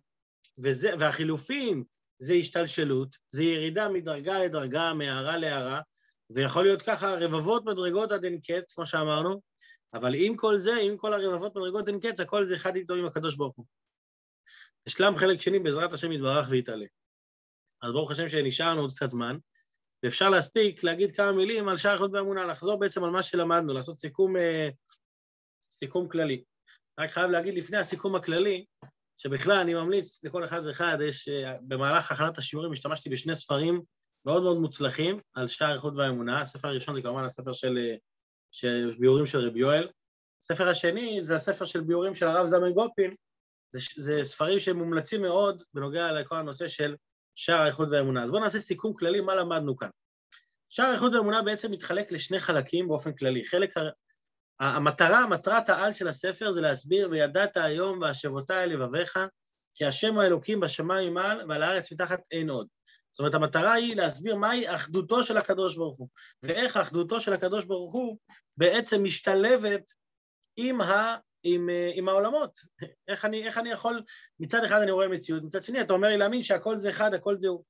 וזה, 0.57 0.91
והחילופים 0.99 1.83
זה 2.19 2.33
השתלשלות, 2.33 3.17
זה 3.29 3.43
ירידה 3.43 3.89
מדרגה 3.89 4.43
לדרגה, 4.43 4.93
מהערה 4.93 5.37
להערה, 5.37 5.81
ויכול 6.29 6.63
להיות 6.63 6.81
ככה 6.81 7.15
רבבות 7.15 7.65
מדרגות 7.65 8.11
עד 8.11 8.25
אין 8.25 8.39
קץ, 8.39 8.73
כמו 8.73 8.85
שאמרנו, 8.85 9.41
אבל 9.93 10.15
עם 10.15 10.35
כל 10.35 10.57
זה, 10.57 10.75
עם 10.75 10.97
כל 10.97 11.13
הרבבות 11.13 11.55
מדרגות 11.55 11.87
אין 11.87 11.99
קץ, 11.99 12.19
הכל 12.19 12.45
זה 12.45 12.55
אחד 12.55 12.75
איתו 12.75 12.93
עם 12.93 13.05
הקדוש 13.05 13.35
ברוך 13.35 13.55
הוא. 13.55 13.65
השלם 14.87 15.17
חלק 15.17 15.41
שני 15.41 15.59
בעזרת 15.59 15.93
השם 15.93 16.11
יתברך 16.11 16.47
ויתעלה. 16.49 16.85
אז 17.81 17.91
ברוך 17.91 18.11
השם 18.11 18.29
שנשארנו 18.29 18.81
עוד 18.81 18.91
קצת 18.91 19.09
זמן, 19.09 19.37
ואפשר 20.03 20.29
להספיק 20.29 20.83
להגיד 20.83 21.15
כמה 21.15 21.31
מילים 21.31 21.67
על 21.67 21.77
שער 21.77 21.93
איכות 21.93 22.11
באמונה, 22.11 22.45
לחזור 22.45 22.79
בעצם 22.79 23.03
על 23.03 23.09
מה 23.09 23.23
שלמדנו, 23.23 23.73
לעשות 23.73 23.99
סיכום, 23.99 24.37
אה, 24.37 24.69
סיכום 25.71 26.07
כללי. 26.07 26.43
רק 26.99 27.09
חייב 27.09 27.31
להגיד 27.31 27.53
לפני 27.53 27.77
הסיכום 27.77 28.15
הכללי, 28.15 28.65
שבכלל 29.17 29.57
אני 29.57 29.73
ממליץ 29.73 30.23
לכל 30.23 30.45
אחד 30.45 30.61
ואחד, 30.65 30.97
יש, 31.07 31.27
אה, 31.27 31.57
במהלך 31.61 32.11
הכנת 32.11 32.37
השיעורים 32.37 32.71
השתמשתי 32.71 33.09
בשני 33.09 33.35
ספרים 33.35 33.81
מאוד 34.25 34.43
מאוד 34.43 34.57
מוצלחים 34.57 35.19
על 35.33 35.47
שער 35.47 35.73
איכות 35.73 35.93
והאמונה. 35.95 36.41
הספר 36.41 36.67
הראשון 36.67 36.95
זה 36.95 37.01
כמובן 37.01 37.23
הספר 37.23 37.53
של, 37.53 37.77
אה, 37.77 37.95
ביאורים 38.99 39.25
של 39.25 39.39
רבי 39.39 39.59
יואל. 39.59 39.87
הספר 40.43 40.69
השני 40.69 41.21
זה 41.21 41.35
הספר 41.35 41.65
של 41.65 41.81
ביאורים 41.81 42.15
של 42.15 42.27
הרב 42.27 42.47
זמן 42.47 42.71
גופין. 42.73 43.15
זה, 43.69 43.79
זה 43.97 44.23
ספרים 44.23 44.59
שהם 44.59 44.77
מומלצים 44.77 45.21
מאוד 45.21 45.63
בנוגע 45.73 46.11
לכל 46.11 46.35
הנושא 46.35 46.67
של 46.67 46.95
שער 47.35 47.61
האיכות 47.61 47.87
והאמונה. 47.91 48.23
אז 48.23 48.31
בואו 48.31 48.41
נעשה 48.41 48.59
סיכום 48.59 48.93
כללי 48.93 49.21
מה 49.21 49.35
למדנו 49.35 49.77
כאן. 49.77 49.89
שער 50.69 50.85
האיכות 50.85 51.13
והאמונה 51.13 51.41
בעצם 51.41 51.71
מתחלק 51.71 52.11
לשני 52.11 52.39
חלקים 52.39 52.87
באופן 52.87 53.13
כללי. 53.13 53.45
חלק, 53.45 53.73
המטרה, 54.59 55.27
מטרת 55.27 55.69
העל 55.69 55.91
של 55.91 56.07
הספר 56.07 56.51
זה 56.51 56.61
להסביר, 56.61 57.09
וידעת 57.11 57.57
היום 57.57 58.01
והשבותי 58.01 58.53
אל 58.53 58.69
לבביך, 58.69 59.19
כי 59.75 59.85
השם 59.85 60.19
האלוקים 60.19 60.59
בשמיים 60.59 61.13
מעל 61.13 61.45
ועל 61.49 61.63
הארץ 61.63 61.91
מתחת 61.91 62.19
אין 62.31 62.49
עוד. 62.49 62.67
זאת 63.17 63.19
אומרת, 63.19 63.35
המטרה 63.35 63.73
היא 63.73 63.95
להסביר 63.95 64.35
מהי 64.35 64.75
אחדותו 64.75 65.23
של 65.23 65.37
הקדוש 65.37 65.77
ברוך 65.77 65.97
הוא, 65.97 66.07
ואיך 66.43 66.77
אחדותו 66.77 67.21
של 67.21 67.33
הקדוש 67.33 67.65
ברוך 67.65 67.93
הוא 67.93 68.17
בעצם 68.57 69.03
משתלבת 69.03 69.91
עם 70.57 70.81
ה... 70.81 71.17
עם, 71.43 71.69
אה, 71.69 71.91
עם 71.93 72.09
העולמות. 72.09 72.59
איך 73.07 73.25
אני, 73.25 73.47
איך 73.47 73.57
אני 73.57 73.69
יכול, 73.69 74.03
מצד 74.39 74.63
אחד 74.63 74.81
אני 74.81 74.91
רואה 74.91 75.07
מציאות, 75.07 75.43
מצד 75.43 75.63
שני 75.63 75.81
אתה 75.81 75.93
אומר 75.93 76.07
לי 76.07 76.17
להאמין 76.17 76.43
שהכל 76.43 76.77
זה 76.77 76.89
אחד, 76.89 77.13
הכל 77.13 77.37
זה 77.37 77.47
הוא. 77.47 77.63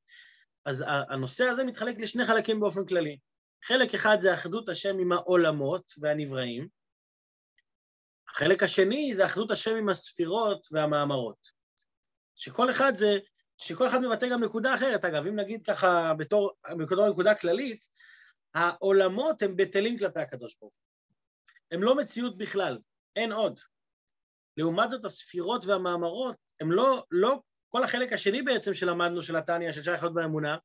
אז 0.65 0.83
הנושא 0.87 1.43
הזה 1.43 1.63
מתחלק 1.63 1.99
לשני 1.99 2.25
חלקים 2.25 2.59
באופן 2.59 2.85
כללי. 2.85 3.17
חלק 3.63 3.93
אחד 3.93 4.17
זה 4.19 4.33
אחדות 4.33 4.69
השם 4.69 4.99
עם 4.99 5.11
העולמות 5.11 5.93
והנבראים, 5.97 6.67
החלק 8.29 8.63
השני 8.63 9.15
זה 9.15 9.25
אחדות 9.25 9.51
השם 9.51 9.75
עם 9.75 9.89
הספירות 9.89 10.67
והמאמרות. 10.71 11.47
שכל 12.35 12.71
אחד 12.71 12.95
זה, 12.95 13.17
שכל 13.57 13.87
אחד 13.87 14.01
מבטא 14.01 14.29
גם 14.29 14.43
נקודה 14.43 14.75
אחרת. 14.75 15.05
אגב, 15.05 15.27
אם 15.27 15.35
נגיד 15.35 15.65
ככה 15.65 16.13
בתור, 16.13 16.51
בתור 16.77 17.09
נקודה 17.09 17.35
כללית, 17.35 17.85
העולמות 18.53 19.41
הם 19.41 19.55
בטלים 19.55 19.97
כלפי 19.97 20.19
הקדוש 20.19 20.55
ברוך 20.61 20.73
הוא. 20.73 21.15
הם 21.71 21.83
לא 21.83 21.95
מציאות 21.95 22.37
בכלל. 22.37 22.77
אין 23.15 23.31
עוד. 23.31 23.59
לעומת 24.57 24.89
זאת, 24.89 25.05
הספירות 25.05 25.65
והמאמרות 25.65 26.35
הם 26.59 26.71
לא, 26.71 27.03
לא, 27.11 27.39
כל 27.69 27.83
החלק 27.83 28.13
השני 28.13 28.41
בעצם 28.41 28.73
שלמדנו, 28.73 29.21
של 29.21 29.35
התניא, 29.35 29.71
של 29.71 29.83
שייכות 29.83 30.13
באמונה, 30.13 30.57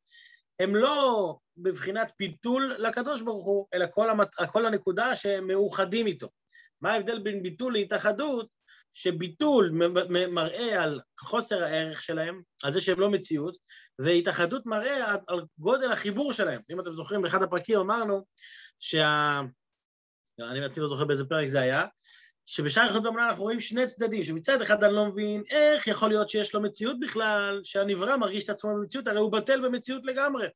הם 0.61 0.77
לא 0.77 1.37
בבחינת 1.57 2.13
פיתול 2.17 2.77
לקדוש 2.79 3.21
ברוך 3.23 3.47
הוא, 3.47 3.67
אלא 3.75 3.87
כל, 3.91 4.11
המת... 4.11 4.29
כל 4.53 4.67
הנקודה 4.67 5.17
שהם 5.17 5.47
מאוחדים 5.47 6.07
איתו. 6.07 6.29
מה 6.81 6.93
ההבדל 6.93 7.19
בין 7.19 7.43
ביטול 7.43 7.73
להתאחדות? 7.73 8.49
שביטול 8.93 9.71
מראה 10.31 10.83
על 10.83 11.01
חוסר 11.21 11.65
הערך 11.65 12.03
שלהם, 12.03 12.43
על 12.63 12.73
זה 12.73 12.81
שהם 12.81 13.01
לא 13.01 13.11
מציאות, 13.11 13.57
והתאחדות 13.99 14.67
מראה 14.67 15.15
על, 15.29 15.43
גודל 15.59 15.93
החיבור 15.93 16.33
שלהם. 16.33 16.61
אם 16.71 16.81
אתם 16.81 16.93
זוכרים, 16.93 17.23
באחד 17.23 17.43
הפרקים 17.43 17.79
אמרנו 17.79 18.25
שה... 18.81 19.41
אני 20.41 20.61
בעצמי 20.61 20.83
לא 20.83 20.89
זוכר 20.89 21.05
באיזה 21.05 21.25
פרק 21.25 21.47
זה 21.47 21.61
היה, 21.61 21.85
שבשער 22.47 22.91
יחוד 22.91 23.07
ואמונה 23.07 23.29
אנחנו 23.29 23.43
רואים 23.43 23.61
שני 23.61 23.87
צדדים, 23.87 24.25
שמצד 24.25 24.63
אחד 24.63 24.85
אני 24.85 24.95
לא 24.95 25.07
מבין 25.07 25.43
איך 25.51 25.87
יכול 25.87 26.09
להיות 26.09 26.29
שיש 26.29 26.55
לו 26.55 26.63
מציאות 26.63 27.01
בכלל, 27.01 27.61
שהנברא 27.65 28.17
מרגיש 28.17 28.45
את 28.45 28.51
עצמו 28.51 28.71
במציאות, 28.75 29.07
הרי 29.07 29.19
הוא 29.19 29.33
בטל 29.33 29.61
במציאות 29.61 30.07
לגמרי. 30.07 30.47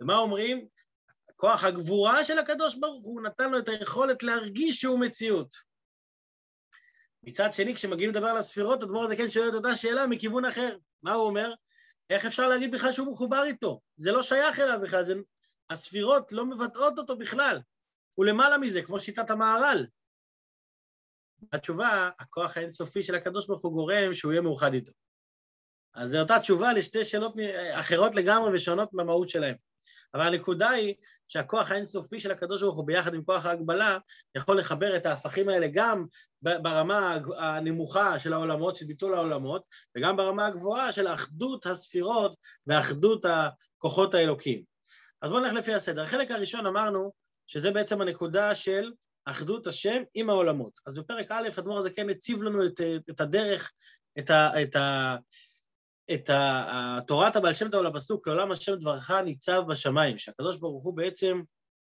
ומה 0.00 0.16
אומרים? 0.16 0.66
כוח 1.36 1.64
הגבורה 1.64 2.24
של 2.24 2.38
הקדוש 2.38 2.76
ברוך 2.76 3.04
הוא 3.04 3.22
נתן 3.22 3.50
לו 3.50 3.58
את 3.58 3.68
היכולת 3.68 4.22
להרגיש 4.22 4.80
שהוא 4.80 5.00
מציאות. 5.00 5.73
מצד 7.26 7.52
שני, 7.52 7.74
כשמגיעים 7.74 8.10
לדבר 8.10 8.26
על 8.26 8.36
הספירות, 8.36 8.82
אדמו"ר 8.82 9.04
הזה 9.04 9.16
כן 9.16 9.30
שואל 9.30 9.48
את 9.48 9.54
אותה 9.54 9.76
שאלה 9.76 10.06
מכיוון 10.06 10.44
אחר. 10.44 10.76
מה 11.02 11.12
הוא 11.12 11.26
אומר? 11.26 11.52
איך 12.10 12.26
אפשר 12.26 12.48
להגיד 12.48 12.72
בכלל 12.72 12.92
שהוא 12.92 13.12
מחובר 13.12 13.44
איתו? 13.44 13.80
זה 13.96 14.12
לא 14.12 14.22
שייך 14.22 14.58
אליו 14.60 14.78
בכלל, 14.82 15.04
זה... 15.04 15.14
הספירות 15.70 16.32
לא 16.32 16.46
מבטאות 16.46 16.98
אותו 16.98 17.16
בכלל. 17.16 17.60
הוא 18.14 18.26
למעלה 18.26 18.58
מזה, 18.58 18.82
כמו 18.82 19.00
שיטת 19.00 19.30
המהר"ל. 19.30 19.86
התשובה, 21.52 22.10
הכוח 22.18 22.56
האינסופי 22.56 23.02
של 23.02 23.14
הקדוש 23.14 23.46
ברוך 23.46 23.62
הוא 23.62 23.72
גורם 23.72 24.14
שהוא 24.14 24.32
יהיה 24.32 24.42
מאוחד 24.42 24.74
איתו. 24.74 24.92
אז 25.94 26.10
זו 26.10 26.20
אותה 26.20 26.40
תשובה 26.40 26.72
לשתי 26.72 27.04
שאלות 27.04 27.34
אחרות 27.72 28.14
לגמרי 28.14 28.54
ושונות 28.54 28.88
במהות 28.92 29.28
שלהן. 29.28 29.56
אבל 30.14 30.22
הנקודה 30.22 30.70
היא 30.70 30.94
שהכוח 31.28 31.70
האינסופי 31.70 32.20
של 32.20 32.30
הקדוש 32.30 32.62
ברוך 32.62 32.76
הוא 32.76 32.86
ביחד 32.86 33.14
עם 33.14 33.24
כוח 33.24 33.46
ההגבלה 33.46 33.98
יכול 34.36 34.58
לחבר 34.58 34.96
את 34.96 35.06
ההפכים 35.06 35.48
האלה 35.48 35.66
גם 35.72 36.06
ברמה 36.42 37.18
הנמוכה 37.38 38.18
של 38.18 38.32
העולמות, 38.32 38.76
של 38.76 38.86
ביטול 38.86 39.14
העולמות, 39.14 39.62
וגם 39.96 40.16
ברמה 40.16 40.46
הגבוהה 40.46 40.92
של 40.92 41.08
אחדות 41.08 41.66
הספירות 41.66 42.36
ואחדות 42.66 43.24
הכוחות 43.24 44.14
האלוקים. 44.14 44.62
אז 45.22 45.30
בואו 45.30 45.40
נלך 45.40 45.54
לפי 45.54 45.74
הסדר. 45.74 46.02
החלק 46.02 46.30
הראשון 46.30 46.66
אמרנו 46.66 47.12
שזה 47.46 47.70
בעצם 47.70 48.00
הנקודה 48.00 48.54
של 48.54 48.92
אחדות 49.24 49.66
השם 49.66 50.02
עם 50.14 50.30
העולמות. 50.30 50.72
אז 50.86 50.98
בפרק 50.98 51.30
א', 51.30 51.48
אדמו"ר 51.58 51.78
הזה 51.78 51.90
כן 51.90 52.10
הציב 52.10 52.42
לנו 52.42 52.66
את, 52.66 52.80
את 53.10 53.20
הדרך, 53.20 53.72
את, 54.18 54.30
ה, 54.30 54.62
את, 54.62 54.76
ה, 54.76 55.16
את 56.12 56.30
תורת 57.06 57.36
הבעל 57.36 57.54
שם 57.54 57.70
טוב 57.70 57.82
לפסוק, 57.82 58.28
לעולם 58.28 58.52
השם 58.52 58.74
דברך 58.74 59.10
ניצב 59.10 59.62
בשמיים, 59.68 60.18
שהקדוש 60.18 60.58
ברוך 60.58 60.84
הוא 60.84 60.96
בעצם 60.96 61.42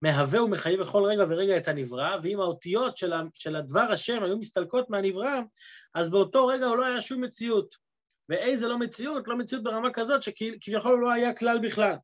מהווה 0.02 0.42
ומחייב 0.42 0.80
בכל 0.80 1.04
רגע 1.04 1.24
ורגע 1.28 1.56
את 1.56 1.68
הנברא, 1.68 2.16
ואם 2.22 2.40
האותיות 2.40 2.96
של, 2.96 3.12
של 3.34 3.56
הדבר 3.56 3.80
השם 3.80 4.22
היו 4.22 4.38
מסתלקות 4.38 4.90
מהנברא, 4.90 5.40
אז 5.94 6.10
באותו 6.10 6.46
רגע 6.46 6.66
הוא 6.66 6.76
לא 6.76 6.84
היה 6.84 7.00
שום 7.00 7.24
מציאות. 7.24 7.76
ואיזה 8.28 8.68
לא 8.68 8.78
מציאות? 8.78 9.28
לא 9.28 9.38
מציאות 9.38 9.64
ברמה 9.64 9.92
כזאת 9.92 10.22
שכביכול 10.22 10.92
הוא 10.92 11.00
לא 11.00 11.12
היה 11.12 11.34
כלל 11.34 11.58
בכלל. 11.58 11.94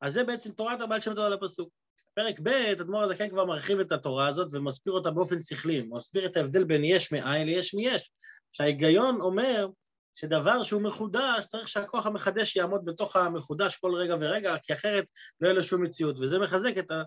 אז 0.00 0.12
זה 0.12 0.24
בעצם 0.24 0.52
תורת 0.52 0.80
הבעל 0.80 1.00
שם 1.00 1.14
טוב 1.14 1.24
לפסוק. 1.24 1.68
פרק 2.14 2.40
ב', 2.42 2.48
אדמו"ר 2.48 3.02
הזקן 3.02 3.28
כבר 3.28 3.44
מרחיב 3.44 3.80
את 3.80 3.92
התורה 3.92 4.28
הזאת 4.28 4.48
ומסביר 4.52 4.94
אותה 4.94 5.10
באופן 5.10 5.40
שכלי, 5.40 5.86
מסביר 5.90 6.26
את 6.26 6.36
ההבדל 6.36 6.64
בין 6.64 6.84
יש 6.84 7.12
מאין 7.12 7.46
ליש 7.46 7.74
מיש. 7.74 8.10
שההיגיון 8.52 9.20
אומר 9.20 9.68
שדבר 10.14 10.62
שהוא 10.62 10.82
מחודש, 10.82 11.46
צריך 11.46 11.68
שהכוח 11.68 12.06
המחדש 12.06 12.56
יעמוד 12.56 12.84
בתוך 12.84 13.16
המחודש 13.16 13.76
כל 13.76 13.94
רגע 13.94 14.14
ורגע, 14.20 14.54
כי 14.62 14.72
אחרת 14.72 15.04
לא 15.40 15.46
יהיה 15.46 15.56
לו 15.56 15.62
שום 15.62 15.82
מציאות. 15.82 16.18
וזה 16.18 16.38
מחזק 16.38 16.78
את, 16.78 16.90
ה, 16.90 17.02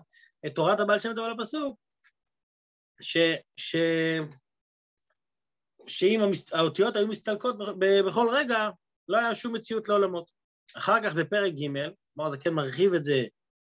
את 0.46 0.54
תורת 0.54 0.80
הבעל 0.80 0.98
שם 0.98 1.14
טוב 1.14 1.24
על 1.24 1.32
הפסוק, 1.32 1.78
ש, 3.00 3.16
ש, 3.56 3.76
שאם 5.86 6.20
האותיות 6.52 6.96
היו 6.96 7.08
מסתלקות 7.08 7.56
בכל 8.06 8.28
רגע, 8.32 8.68
לא 9.08 9.18
היה 9.18 9.34
שום 9.34 9.54
מציאות 9.54 9.88
לעולמות. 9.88 10.30
אחר 10.76 11.02
כך 11.02 11.14
בפרק 11.14 11.52
ג', 11.52 11.90
כלומר 12.14 12.30
זה 12.30 12.38
כן 12.38 12.54
מרחיב 12.54 12.94
את 12.94 13.04
זה 13.04 13.24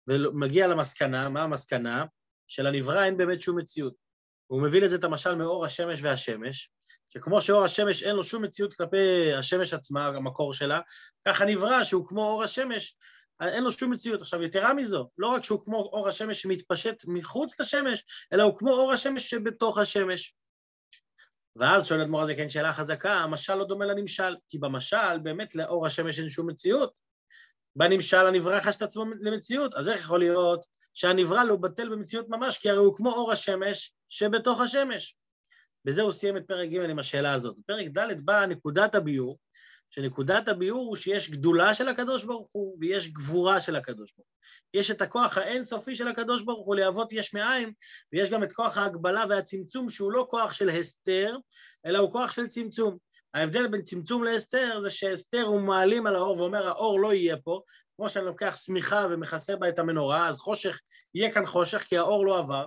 ומגיע 0.07 0.69
למסקנה, 0.69 1.29
מה 1.29 1.43
המסקנה? 1.43 2.05
שלנברא 2.49 3.05
אין 3.05 3.17
באמת 3.17 3.43
שום 3.43 3.59
מציאות. 3.59 3.95
הוא 4.52 4.62
מביא 4.62 4.80
לזה 4.80 4.97
את 4.97 5.04
המשל 5.04 5.35
מאור 5.35 5.64
השמש 5.64 6.02
והשמש, 6.02 6.71
שכמו 7.09 7.40
שאור 7.40 7.64
השמש 7.64 8.02
אין 8.02 8.16
לו 8.16 8.25
שום 8.25 8.44
מציאות 8.44 8.75
כלפי 8.75 9.32
השמש 9.38 9.75
עצמה, 9.75 10.06
המקור 10.06 10.54
שלה, 10.54 10.80
ככה 11.28 11.44
נברא 11.44 11.85
שהוא 11.85 12.06
כמו 12.06 12.25
אור 12.28 12.42
השמש, 12.42 12.97
אין 13.42 13.64
לו 13.64 13.73
שום 13.73 13.92
מציאות. 13.92 14.21
עכשיו, 14.21 14.42
יתרה 14.42 14.75
מזו, 14.75 15.09
לא 15.18 15.28
רק 15.28 15.44
שהוא 15.44 15.64
כמו 15.64 15.76
אור 15.76 16.09
השמש 16.09 16.42
שמתפשט 16.42 17.02
מחוץ 17.06 17.61
לשמש, 17.61 18.04
אלא 18.32 18.42
הוא 18.42 18.59
כמו 18.59 18.73
אור 18.73 18.92
השמש 18.92 19.30
שבתוך 19.30 19.78
השמש. 19.78 20.35
ואז 21.56 21.87
שואל 21.87 22.00
אדמו"ר 22.00 22.23
הזה 22.23 22.35
כן 22.35 22.49
שאלה 22.49 22.73
חזקה, 22.73 23.14
המשל 23.14 23.54
לא 23.54 23.64
דומה 23.64 23.85
לנמשל, 23.85 24.37
כי 24.49 24.59
במשל 24.59 25.18
באמת 25.23 25.54
לאור 25.54 25.87
השמש 25.87 26.18
אין 26.18 26.28
שום 26.28 26.50
מציאות. 26.50 26.92
בנמשל 27.76 28.26
הנברא 28.26 28.61
חש 28.61 28.76
את 28.76 28.82
עצמו 28.82 29.04
למציאות, 29.21 29.75
אז 29.75 29.88
איך 29.88 30.00
יכול 30.00 30.18
להיות 30.18 30.66
שהנברא 30.94 31.44
לא 31.44 31.56
בטל 31.56 31.88
במציאות 31.88 32.28
ממש, 32.28 32.58
כי 32.58 32.70
הרי 32.70 32.78
הוא 32.78 32.96
כמו 32.96 33.12
אור 33.12 33.32
השמש 33.32 33.94
שבתוך 34.08 34.61
השמש. 34.61 35.16
בזה 35.84 36.02
הוא 36.02 36.12
סיים 36.12 36.37
את 36.37 36.42
פרק 36.46 36.68
ג' 36.68 36.90
עם 36.90 36.99
השאלה 36.99 37.32
הזאת. 37.32 37.56
בפרק 37.58 37.87
ד' 37.87 38.20
באה 38.25 38.46
נקודת 38.46 38.94
הביור, 38.94 39.38
שנקודת 39.90 40.49
הביור 40.49 40.78
הוא 40.78 40.96
שיש 40.96 41.30
גדולה 41.30 41.75
של 41.75 41.88
הקדוש 41.88 42.25
ברוך 42.25 42.49
הוא 42.52 42.76
ויש 42.80 43.08
גבורה 43.08 43.61
של 43.61 43.76
הקדוש 43.76 44.12
ברוך 44.16 44.26
הוא. 44.28 44.37
יש 44.75 44.90
את 44.90 45.02
הכוח 45.02 45.38
האינסופי 45.38 45.96
של 45.96 46.08
הקדוש 46.08 46.42
ברוך 46.42 46.66
הוא 46.66 46.76
להוות 46.76 47.12
יש 47.12 47.34
מאין, 47.34 47.72
ויש 48.12 48.30
גם 48.30 48.42
את 48.42 48.52
כוח 48.52 48.78
ההגבלה 48.78 49.25
והצמצום 49.28 49.90
שהוא 49.90 50.12
לא 50.12 50.26
כוח 50.30 50.52
של 50.52 50.70
הסתר, 50.70 51.37
אלא 51.87 51.99
הוא 51.99 52.12
כוח 52.12 52.32
של 52.32 52.46
צמצום. 52.46 52.99
ההבדל 53.34 53.68
בין 53.68 53.82
צמצום 53.82 54.25
להסתר 54.25 54.80
זה 54.80 54.90
שהסתר 54.90 55.42
הוא 55.42 55.61
מעלים 55.61 56.06
על 56.06 56.16
האור 56.16 56.40
ואומר 56.40 56.68
האור 56.68 57.00
לא 57.00 57.14
יהיה 57.14 57.37
פה, 57.37 57.61
כמו 58.02 58.09
שאני 58.09 58.25
לוקח 58.25 58.56
שמיכה 58.56 59.06
ומכסה 59.11 59.56
בה 59.56 59.68
את 59.68 59.78
המנורה, 59.78 60.28
אז 60.28 60.40
חושך, 60.40 60.80
יהיה 61.14 61.32
כאן 61.32 61.47
חושך 61.47 61.78
כי 61.78 61.99
האור 61.99 62.26
לא 62.26 62.38
עבר. 62.38 62.66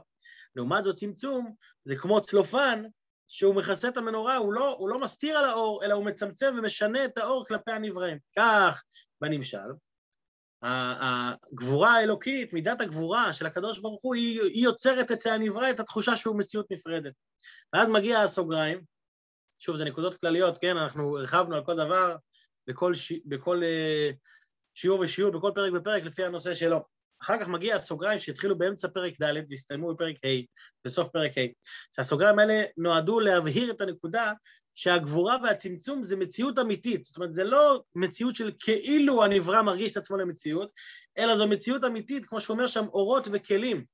לעומת 0.55 0.83
זאת 0.83 0.95
צמצום 0.95 1.55
זה 1.83 1.95
כמו 1.95 2.21
צלופן 2.21 2.83
שהוא 3.27 3.55
מכסה 3.55 3.87
את 3.87 3.97
המנורה, 3.97 4.35
הוא 4.35 4.53
לא, 4.53 4.75
הוא 4.79 4.89
לא 4.89 4.99
מסתיר 4.99 5.37
על 5.37 5.45
האור, 5.45 5.83
אלא 5.83 5.93
הוא 5.93 6.05
מצמצם 6.05 6.55
ומשנה 6.57 7.05
את 7.05 7.17
האור 7.17 7.45
כלפי 7.47 7.71
הנבראים. 7.71 8.17
כך 8.37 8.83
בנמשל, 9.21 9.57
הגבורה 10.61 11.93
האלוקית, 11.93 12.53
מידת 12.53 12.81
הגבורה 12.81 13.33
של 13.33 13.45
הקדוש 13.45 13.79
ברוך 13.79 14.01
הוא, 14.03 14.15
היא, 14.15 14.41
היא 14.41 14.63
יוצרת 14.63 15.11
אצל 15.11 15.29
הנברא 15.29 15.69
את 15.69 15.79
התחושה 15.79 16.15
שהוא 16.15 16.39
מציאות 16.39 16.71
נפרדת. 16.71 17.13
ואז 17.73 17.89
מגיע 17.89 18.21
הסוגריים, 18.21 18.81
שוב, 19.59 19.75
זה 19.75 19.85
נקודות 19.85 20.15
כלליות, 20.15 20.57
כן, 20.57 20.77
אנחנו 20.77 21.17
הרחבנו 21.17 21.55
על 21.55 21.65
כל 21.65 21.75
דבר, 21.75 22.15
בכל, 22.67 22.93
ש... 22.93 23.13
בכל 23.25 23.61
uh, 23.61 24.15
שיעור 24.75 24.99
ושיעור, 24.99 25.31
בכל 25.31 25.51
פרק 25.55 25.73
ופרק, 25.75 26.03
לפי 26.03 26.23
הנושא 26.23 26.53
שלו. 26.53 26.79
אחר 27.21 27.39
כך 27.39 27.47
מגיע 27.47 27.75
הסוגריים 27.75 28.19
שהתחילו 28.19 28.57
באמצע 28.57 28.87
פרק 28.87 29.13
ד' 29.21 29.33
והסתיימו 29.49 29.93
בפרק 29.93 30.15
ה', 30.25 30.27
בסוף 30.85 31.07
פרק 31.07 31.37
ה', 31.37 31.41
שהסוגריים 31.95 32.39
האלה 32.39 32.63
נועדו 32.77 33.19
להבהיר 33.19 33.71
את 33.71 33.81
הנקודה 33.81 34.33
שהגבורה 34.75 35.37
והצמצום 35.43 36.03
זה 36.03 36.15
מציאות 36.15 36.59
אמיתית, 36.59 37.03
זאת 37.03 37.17
אומרת 37.17 37.33
זה 37.33 37.43
לא 37.43 37.83
מציאות 37.95 38.35
של 38.35 38.51
כאילו 38.59 39.23
הנברא 39.23 39.61
מרגיש 39.61 39.91
את 39.91 39.97
עצמו 39.97 40.17
למציאות, 40.17 40.71
אלא 41.17 41.35
זו 41.35 41.47
מציאות 41.47 41.83
אמיתית, 41.83 42.25
כמו 42.25 42.41
שאומר 42.41 42.67
שם 42.67 42.85
אורות 42.87 43.27
וכלים. 43.31 43.85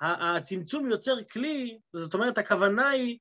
הצמצום 0.00 0.90
יוצר 0.90 1.22
כלי, 1.32 1.78
זאת 1.92 2.14
אומרת 2.14 2.38
הכוונה 2.38 2.88
היא, 2.88 3.18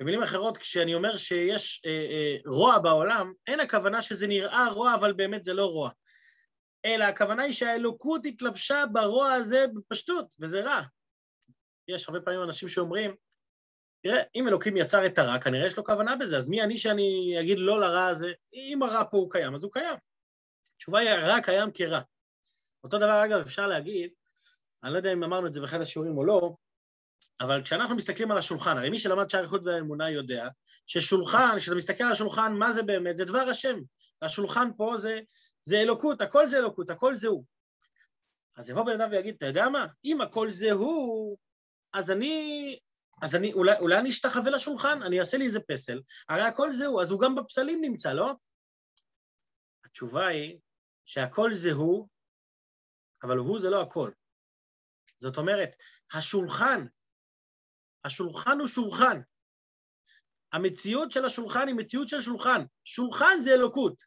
במילים 0.00 0.22
אחרות, 0.22 0.58
כשאני 0.58 0.94
אומר 0.94 1.16
שיש 1.16 1.82
אה, 1.86 1.90
אה, 1.90 2.36
רוע 2.46 2.78
בעולם, 2.78 3.32
אין 3.46 3.60
הכוונה 3.60 4.02
שזה 4.02 4.26
נראה 4.26 4.68
רוע 4.68 4.94
אבל 4.94 5.12
באמת 5.12 5.44
זה 5.44 5.54
לא 5.54 5.66
רוע. 5.66 5.90
אלא 6.84 7.04
הכוונה 7.04 7.42
היא 7.42 7.52
שהאלוקות 7.52 8.26
התלבשה 8.26 8.84
ברוע 8.92 9.32
הזה 9.32 9.66
בפשטות, 9.74 10.26
וזה 10.40 10.60
רע. 10.60 10.82
יש 11.88 12.08
הרבה 12.08 12.20
פעמים 12.20 12.42
אנשים 12.42 12.68
שאומרים, 12.68 13.14
תראה, 14.02 14.22
אם 14.34 14.48
אלוקים 14.48 14.76
יצר 14.76 15.06
את 15.06 15.18
הרע, 15.18 15.38
כנראה 15.38 15.66
יש 15.66 15.76
לו 15.76 15.84
כוונה 15.84 16.16
בזה, 16.16 16.36
אז 16.36 16.48
מי 16.48 16.62
אני 16.62 16.78
שאני 16.78 17.36
אגיד 17.40 17.58
לא 17.58 17.80
לרע 17.80 18.06
הזה? 18.06 18.32
אם 18.54 18.82
הרע 18.82 19.04
פה 19.10 19.16
הוא 19.16 19.30
קיים, 19.30 19.54
אז 19.54 19.64
הוא 19.64 19.72
קיים. 19.72 19.96
התשובה 20.76 20.98
היא, 20.98 21.10
הרע 21.10 21.40
קיים 21.40 21.70
כרע. 21.74 22.00
אותו 22.84 22.98
דבר, 22.98 23.24
אגב, 23.24 23.40
אפשר 23.40 23.66
להגיד, 23.66 24.10
אני 24.84 24.92
לא 24.92 24.96
יודע 24.96 25.12
אם 25.12 25.24
אמרנו 25.24 25.46
את 25.46 25.52
זה 25.52 25.60
באחד 25.60 25.80
השיעורים 25.80 26.18
או 26.18 26.24
לא, 26.24 26.54
אבל 27.44 27.62
כשאנחנו 27.62 27.96
מסתכלים 27.96 28.30
על 28.30 28.38
השולחן, 28.38 28.78
הרי 28.78 28.90
מי 28.90 28.98
שלמד 28.98 29.30
שער 29.30 29.42
איכות 29.42 29.60
והאמונה 29.64 30.10
יודע 30.10 30.48
ששולחן, 30.86 31.56
כשאתה 31.58 31.76
מסתכל 31.76 32.04
על 32.04 32.12
השולחן, 32.12 32.52
מה 32.52 32.72
זה 32.72 32.82
באמת? 32.82 33.16
זה 33.16 33.24
דבר 33.24 33.48
השם. 33.50 33.78
השולחן 34.22 34.68
פה 34.76 34.96
זה 34.96 35.20
זה 35.62 35.80
אלוקות, 35.80 36.20
הכל 36.20 36.46
זה 36.46 36.58
אלוקות, 36.58 36.90
הכל 36.90 37.16
זה 37.16 37.28
הוא. 37.28 37.44
אז 38.56 38.70
יבוא 38.70 38.82
בן 38.82 39.00
אדם 39.00 39.10
ויגיד, 39.10 39.34
אתה 39.34 39.46
יודע 39.46 39.68
מה? 39.68 39.86
אם 40.04 40.20
הכל 40.20 40.50
זה 40.50 40.72
הוא, 40.72 41.38
אז 41.92 42.10
אני, 42.10 42.78
אז 43.22 43.36
אני, 43.36 43.52
אולי, 43.52 43.78
אולי 43.78 43.98
אני 43.98 44.10
אשתחווה 44.10 44.50
לשולחן, 44.50 45.02
אני 45.02 45.20
אעשה 45.20 45.36
לי 45.36 45.44
איזה 45.44 45.60
פסל, 45.60 46.02
הרי 46.28 46.42
הכל 46.42 46.72
זה 46.72 46.86
הוא, 46.86 47.02
אז 47.02 47.10
הוא 47.10 47.20
גם 47.20 47.34
בפסלים 47.34 47.80
נמצא, 47.80 48.12
לא? 48.12 48.32
התשובה 49.84 50.26
היא 50.26 50.58
שהכל 51.04 51.54
זה 51.54 51.72
הוא, 51.72 52.08
אבל 53.22 53.36
הוא 53.36 53.60
זה 53.60 53.70
לא 53.70 53.80
הכל. 53.82 54.10
זאת 55.18 55.38
אומרת, 55.38 55.76
השולחן, 56.12 56.86
השולחן 58.04 58.60
הוא 58.60 58.68
שולחן. 58.68 59.20
המציאות 60.52 61.12
של 61.12 61.24
השולחן 61.24 61.68
היא 61.68 61.74
מציאות 61.74 62.08
של 62.08 62.20
שולחן. 62.20 62.64
שולחן 62.84 63.40
זה 63.40 63.54
אלוקות. 63.54 64.02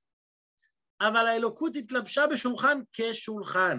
אבל 1.01 1.27
האלוקות 1.27 1.75
התלבשה 1.75 2.27
בשולחן 2.27 2.79
כשולחן, 2.93 3.77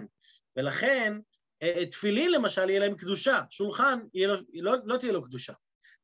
ולכן 0.56 1.18
אה, 1.62 1.72
אה, 1.76 1.86
תפילין 1.86 2.32
למשל 2.32 2.70
יהיה 2.70 2.80
להם 2.80 2.96
קדושה, 2.96 3.40
שולחן 3.50 3.98
יהיה, 4.14 4.28
לא, 4.52 4.74
לא 4.84 4.96
תהיה 4.96 5.12
לו 5.12 5.24
קדושה. 5.24 5.52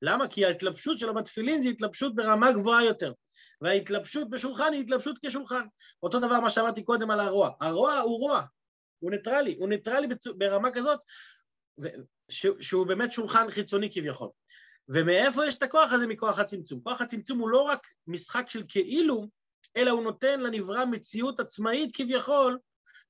למה? 0.03 0.29
כי 0.29 0.45
ההתלבשות 0.45 0.99
שלו 0.99 1.15
בתפילין 1.15 1.63
זה 1.63 1.69
התלבשות 1.69 2.15
ברמה 2.15 2.53
גבוהה 2.53 2.85
יותר, 2.85 3.13
וההתלבשות 3.61 4.31
בשולחן 4.31 4.73
היא 4.73 4.81
התלבשות 4.81 5.19
כשולחן. 5.27 5.67
אותו 6.03 6.21
דבר 6.21 6.41
מה 6.41 6.51
שאמרתי 6.51 6.83
קודם 6.83 7.11
על 7.11 7.21
הרוע. 7.21 7.51
הרוע 7.61 7.99
הוא 7.99 8.19
רוע, 8.19 8.43
הוא 8.99 9.11
ניטרלי, 9.11 9.57
הוא 9.59 9.69
ניטרלי 9.69 10.07
ברמה 10.39 10.71
כזאת, 10.71 11.01
שהוא 12.61 12.87
באמת 12.87 13.13
שולחן 13.13 13.51
חיצוני 13.51 13.93
כביכול. 13.93 14.29
ומאיפה 14.89 15.47
יש 15.47 15.55
את 15.55 15.63
הכוח 15.63 15.93
הזה? 15.93 16.07
מכוח 16.07 16.39
הצמצום. 16.39 16.81
כוח 16.81 17.01
הצמצום 17.01 17.39
הוא 17.39 17.49
לא 17.49 17.63
רק 17.63 17.87
משחק 18.07 18.51
של 18.51 18.63
כאילו, 18.69 19.29
אלא 19.77 19.91
הוא 19.91 20.03
נותן 20.03 20.41
לנברא 20.41 20.85
מציאות 20.85 21.41
עצמאית 21.41 21.91
כביכול, 21.97 22.59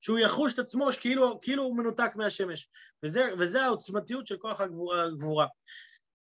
שהוא 0.01 0.19
יחוש 0.19 0.53
את 0.53 0.59
עצמו 0.59 0.91
שכאילו 0.91 1.39
כאילו 1.41 1.63
הוא 1.63 1.77
מנותק 1.77 2.11
מהשמש. 2.15 2.69
וזה, 3.03 3.29
וזה 3.39 3.63
העוצמתיות 3.63 4.27
של 4.27 4.37
כוח 4.37 4.61
הגבורה. 4.61 5.47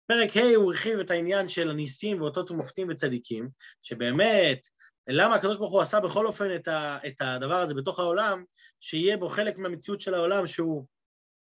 פרק 0.08 0.38
ה' 0.38 0.56
הוא 0.56 0.74
הרחיב 0.74 1.00
את 1.00 1.12
העניין 1.12 1.48
של 1.50 1.70
הניסים 1.70 2.22
ואותות 2.22 2.52
ומופתים 2.52 2.88
וצדיקים, 2.90 3.50
שבאמת, 3.84 4.68
למה 5.08 5.36
הקדוש 5.36 5.58
ברוך 5.58 5.74
הוא 5.74 5.82
עשה 5.82 6.00
בכל 6.00 6.26
אופן 6.26 6.56
את, 6.56 6.68
ה, 6.68 6.98
את 7.08 7.16
הדבר 7.20 7.62
הזה 7.62 7.74
בתוך 7.74 8.00
העולם, 8.00 8.44
שיהיה 8.80 9.18
בו 9.18 9.30
חלק 9.30 9.58
מהמציאות 9.58 10.02
של 10.02 10.14
העולם 10.14 10.48
שהוא, 10.48 10.86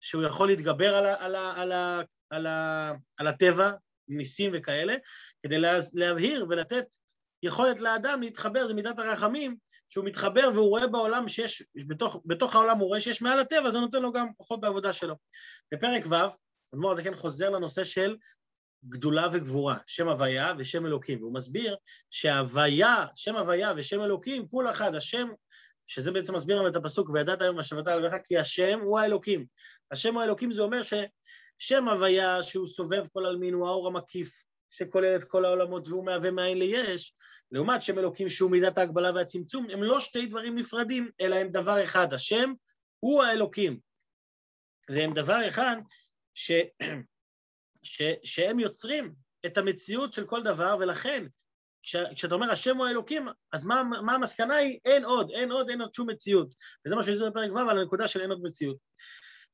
שהוא 0.01 0.23
יכול 0.23 0.49
להתגבר 0.49 0.95
על, 0.95 1.07
ה, 1.07 1.15
על, 1.25 1.35
ה, 1.37 1.53
על, 1.57 1.73
ה, 1.73 2.01
על, 2.31 2.47
ה, 2.47 2.93
על 3.19 3.27
הטבע, 3.27 3.73
ניסים 4.09 4.51
וכאלה, 4.55 4.95
כדי 5.43 5.59
לה, 5.59 5.79
להבהיר 5.95 6.47
ולתת 6.49 6.87
יכולת 7.43 7.81
לאדם 7.81 8.23
להתחבר, 8.23 8.67
זה 8.67 8.75
מידת 8.75 8.99
הרחמים, 8.99 9.57
שהוא 9.89 10.05
מתחבר 10.05 10.51
והוא 10.55 10.69
רואה 10.69 10.87
בעולם 10.87 11.29
שיש, 11.29 11.63
בתוך, 11.87 12.23
בתוך 12.25 12.55
העולם 12.55 12.79
הוא 12.79 12.89
רואה 12.89 13.01
שיש 13.01 13.23
מעל 13.23 13.41
הטבע, 13.41 13.71
זה 13.71 13.79
נותן 13.79 14.03
לו 14.03 14.13
גם 14.13 14.29
כוחות 14.37 14.61
בעבודה 14.61 14.93
שלו. 14.93 15.15
בפרק 15.73 16.07
ו', 16.07 16.15
אדמו"ר 16.75 16.91
הזה 16.91 17.03
כן 17.03 17.15
חוזר 17.15 17.51
לנושא 17.51 17.85
של 17.85 18.17
גדולה 18.89 19.29
וגבורה, 19.33 19.77
שם 19.87 20.09
הוויה 20.09 20.53
ושם 20.59 20.87
אלוקים, 20.87 21.21
והוא 21.21 21.35
מסביר 21.35 21.77
שהוויה, 22.11 23.07
שם 23.15 23.37
הוויה 23.37 23.73
ושם 23.77 24.03
אלוקים, 24.03 24.49
כול 24.49 24.71
אחד, 24.71 24.95
השם, 24.95 25.29
שזה 25.87 26.13
בעצם 26.13 26.35
מסביר 26.35 26.59
לנו 26.59 26.69
את 26.69 26.77
הפסוק, 26.77 27.11
וידעת 27.11 27.43
היום 27.43 27.59
השבתה 27.59 27.93
עליך, 27.93 28.15
כי 28.25 28.39
השם 28.39 28.81
הוא 28.81 28.99
האלוקים. 28.99 29.47
השם 29.91 30.19
האלוקים 30.19 30.53
זה 30.53 30.63
אומר 30.63 30.81
ששם 30.83 31.89
הוויה 31.89 32.43
שהוא 32.43 32.67
סובב 32.67 33.07
כל 33.13 33.27
עלמין 33.27 33.55
הוא 33.55 33.67
האור 33.67 33.87
המקיף, 33.87 34.43
שכולל 34.71 35.17
את 35.17 35.25
כל 35.25 35.45
העולמות 35.45 35.89
והוא 35.89 36.05
מהווה 36.05 36.31
מאין 36.31 36.59
ליש, 36.59 37.15
לעומת 37.51 37.83
שם 37.83 37.99
אלוקים 37.99 38.29
שהוא 38.29 38.51
מידת 38.51 38.79
ההגבלה 38.79 39.11
והצמצום, 39.15 39.71
הם 39.71 39.83
לא 39.83 40.01
שתי 40.01 40.27
דברים 40.27 40.59
נפרדים, 40.59 41.11
אלא 41.21 41.37
הם 41.37 41.49
דבר 41.49 41.85
אחד, 41.85 42.13
השם 42.13 42.53
הוא 43.01 43.23
האלוקים. 43.23 43.79
והם 44.89 45.15
דבר 45.15 45.49
אחד 45.49 45.77
ש... 46.35 46.53
ש... 47.83 48.03
שהם 48.25 48.61
יוצרים 48.61 49.15
את 49.47 49.59
המציאות 49.59 50.13
של 50.13 50.27
כל 50.27 50.43
דבר, 50.43 50.77
ולכן 50.81 51.27
כש... 51.83 51.97
כשאתה 51.97 52.35
אומר 52.35 52.51
השם 52.51 52.77
הוא 52.77 52.87
האלוקים, 52.87 53.29
אז 53.53 53.65
מה, 53.65 53.83
מה 53.83 54.13
המסקנה 54.13 54.55
היא? 54.55 54.79
אין 54.85 55.05
עוד, 55.05 55.31
אין 55.31 55.53
עוד, 55.53 55.71
אין 55.71 55.81
עוד 55.81 55.95
שום 55.95 56.11
מציאות. 56.11 56.55
וזה 56.87 56.95
מה 56.95 57.03
שהוא 57.03 57.29
בפרק 57.31 57.53
ו' 57.53 57.59
על 57.59 57.79
הנקודה 57.79 58.09
של 58.09 58.21
אין 58.21 58.31
עוד 58.31 58.43
מציאות. 58.43 58.77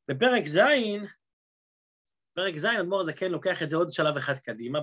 בפרק 0.08 0.46
ז', 0.46 0.58
פרק 2.34 2.56
ז', 2.56 2.64
אדמו"ר 2.64 3.00
הזה 3.00 3.12
כן 3.12 3.32
לוקח 3.32 3.62
את 3.62 3.70
זה 3.70 3.76
עוד 3.76 3.92
שלב 3.92 4.16
אחד 4.16 4.38
קדימה, 4.38 4.78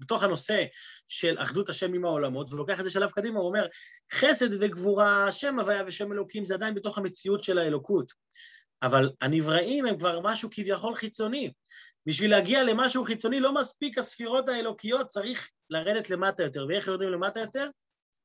בתוך 0.00 0.22
הנושא 0.22 0.64
של 1.08 1.36
אחדות 1.38 1.68
השם 1.68 1.94
עם 1.94 2.04
העולמות, 2.04 2.52
ולוקח 2.52 2.80
את 2.80 2.84
זה 2.84 2.90
שלב 2.90 3.10
קדימה, 3.10 3.38
הוא 3.38 3.48
אומר, 3.48 3.66
חסד 4.12 4.48
וגבורה, 4.60 5.32
שם 5.32 5.60
הוויה 5.60 5.84
ושם 5.86 6.12
אלוקים, 6.12 6.44
זה 6.44 6.54
עדיין 6.54 6.74
בתוך 6.74 6.98
המציאות 6.98 7.44
של 7.44 7.58
האלוקות. 7.58 8.12
אבל 8.82 9.10
הנבראים 9.20 9.86
הם 9.86 9.98
כבר 9.98 10.20
משהו 10.20 10.48
כביכול 10.52 10.94
חיצוני. 10.94 11.52
בשביל 12.06 12.30
להגיע 12.30 12.64
למשהו 12.64 13.04
חיצוני 13.04 13.40
לא 13.40 13.54
מספיק 13.54 13.98
הספירות 13.98 14.48
האלוקיות, 14.48 15.06
צריך 15.06 15.50
לרדת 15.70 16.10
למטה 16.10 16.42
יותר. 16.42 16.66
ואיך 16.68 16.86
יורדים 16.86 17.08
למטה 17.08 17.40
יותר? 17.40 17.68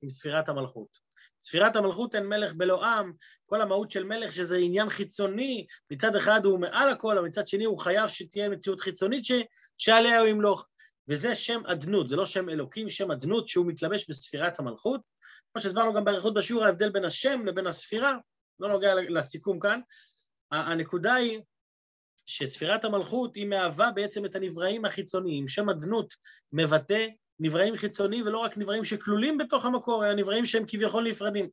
עם 0.02 0.10
ספירת 0.10 0.50
המלכות. 0.50 1.09
ספירת 1.42 1.76
המלכות 1.76 2.16
אין 2.16 2.26
מלך 2.26 2.54
בלא 2.54 2.86
עם, 2.86 3.14
כל 3.46 3.62
המהות 3.62 3.92
של 3.92 4.04
מלך 4.04 4.34
שזה 4.34 4.58
עניין 4.58 4.90
חיצוני, 4.90 5.66
מצד 5.92 6.16
אחד 6.16 6.46
הוא 6.46 6.60
מעל 6.60 6.90
הכל, 6.90 7.18
אבל 7.18 7.28
מצד 7.28 7.48
שני 7.48 7.64
הוא 7.66 7.80
חייב 7.80 8.08
שתהיה 8.08 8.50
מציאות 8.50 8.80
חיצונית 8.80 9.26
ש... 9.26 9.32
שעליה 9.78 10.20
הוא 10.20 10.28
ימלוך. 10.28 10.68
וזה 11.08 11.36
שם 11.36 11.62
אדנות, 11.66 12.10
זה 12.10 12.16
לא 12.16 12.26
שם 12.26 12.50
אלוקים, 12.50 12.90
שם 12.90 13.12
אדנות 13.12 13.48
שהוא 13.48 13.66
מתלבש 13.66 14.10
בספירת 14.10 14.60
המלכות. 14.60 15.02
כמו 15.54 15.62
שהסברנו 15.62 15.94
גם 15.94 16.06
באריכות 16.06 16.34
בשיעור, 16.34 16.66
ההבדל 16.66 16.90
בין 16.90 17.06
השם 17.06 17.46
לבין 17.46 17.68
הספירה, 17.68 18.18
לא 18.60 18.70
נוגע 18.70 18.96
לסיכום 18.96 19.60
כאן. 19.60 19.80
הנקודה 20.52 21.14
היא 21.14 21.40
שספירת 22.26 22.86
המלכות 22.86 23.36
היא 23.36 23.46
מהווה 23.46 23.92
בעצם 23.92 24.26
את 24.26 24.36
הנבראים 24.36 24.86
החיצוניים. 24.86 25.48
שם 25.48 25.70
אדנות 25.70 26.14
מבטא 26.54 27.08
נבראים 27.40 27.76
חיצוניים 27.76 28.26
ולא 28.26 28.38
רק 28.38 28.58
נבראים 28.58 28.86
שכלולים 28.86 29.38
בתוך 29.38 29.66
המקור, 29.66 30.06
אלא 30.06 30.14
נבראים 30.14 30.46
שהם 30.46 30.64
כביכול 30.68 31.10
נפרדים. 31.10 31.50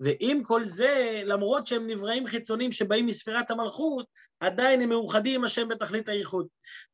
ועם 0.00 0.44
כל 0.44 0.64
זה, 0.64 1.22
למרות 1.24 1.66
שהם 1.66 1.86
נבראים 1.86 2.26
חיצוניים 2.26 2.72
שבאים 2.72 3.06
מספירת 3.06 3.50
המלכות, 3.50 4.06
עדיין 4.40 4.80
הם 4.80 4.88
מאוחדים 4.88 5.34
עם 5.34 5.44
השם 5.44 5.68
בתכלית 5.68 6.08
הייחוד. 6.08 6.46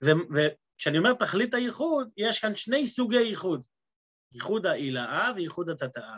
וכשאני 0.03 0.99
אומר 0.99 1.13
תכלית 1.13 1.55
הייחוד, 1.55 2.09
יש 2.17 2.39
כאן 2.39 2.55
שני 2.55 2.87
סוגי 2.87 3.21
ייחוד, 3.21 3.67
ייחוד 4.33 4.67
העילאה 4.67 5.31
וייחוד 5.37 5.71
התתאה. 5.71 6.17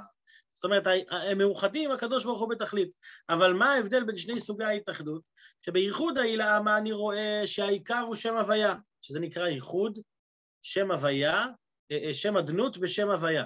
זאת 0.55 0.65
אומרת, 0.65 0.87
הם 1.11 1.39
מאוחדים 1.39 1.91
עם 1.91 1.97
הקדוש 1.97 2.25
ברוך 2.25 2.41
הוא 2.41 2.49
בתכלית. 2.49 2.91
אבל 3.29 3.53
מה 3.53 3.73
ההבדל 3.73 4.05
בין 4.05 4.17
שני 4.17 4.41
סוגי 4.41 4.65
ההתאחדות? 4.65 5.23
שבייחוד 5.67 6.19
העילאה, 6.19 6.61
מה 6.61 6.79
אני 6.79 6.93
רואה? 6.93 7.43
שהעיקר 7.47 8.01
הוא 8.01 8.15
שם 8.15 8.37
הוויה, 8.37 8.75
שזה 9.03 9.21
נקרא 9.21 9.47
ייחוד, 9.47 9.99
שם 10.63 10.91
הוויה, 10.91 11.47
שם 12.13 12.37
אדנות 12.37 12.79
בשם 12.79 13.11
הוויה. 13.11 13.45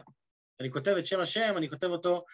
אני 0.61 0.70
כותב 0.70 0.94
את 0.98 1.07
שם 1.07 1.20
השם, 1.20 1.55
אני 1.57 1.70
כותב 1.70 1.87
אותו 1.87 2.24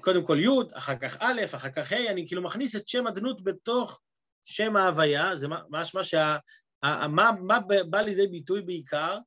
קודם 0.00 0.26
כל 0.26 0.38
י', 0.40 0.48
אחר 0.74 0.96
כך 0.96 1.16
א', 1.20 1.40
אחר 1.54 1.70
כך 1.70 1.92
ה', 1.92 2.10
אני 2.10 2.26
כאילו 2.26 2.42
מכניס 2.42 2.76
את 2.76 2.88
שם 2.88 3.06
אדנות 3.06 3.44
בתוך 3.44 4.00
שם 4.44 4.76
ההוויה, 4.76 5.36
זה 5.36 5.48
משמע 5.70 6.02
שה... 6.02 6.36
מה, 6.84 7.30
מה 7.40 7.58
בא 7.90 8.00
לידי 8.00 8.26
ביטוי 8.26 8.62
בעיקר? 8.62 9.18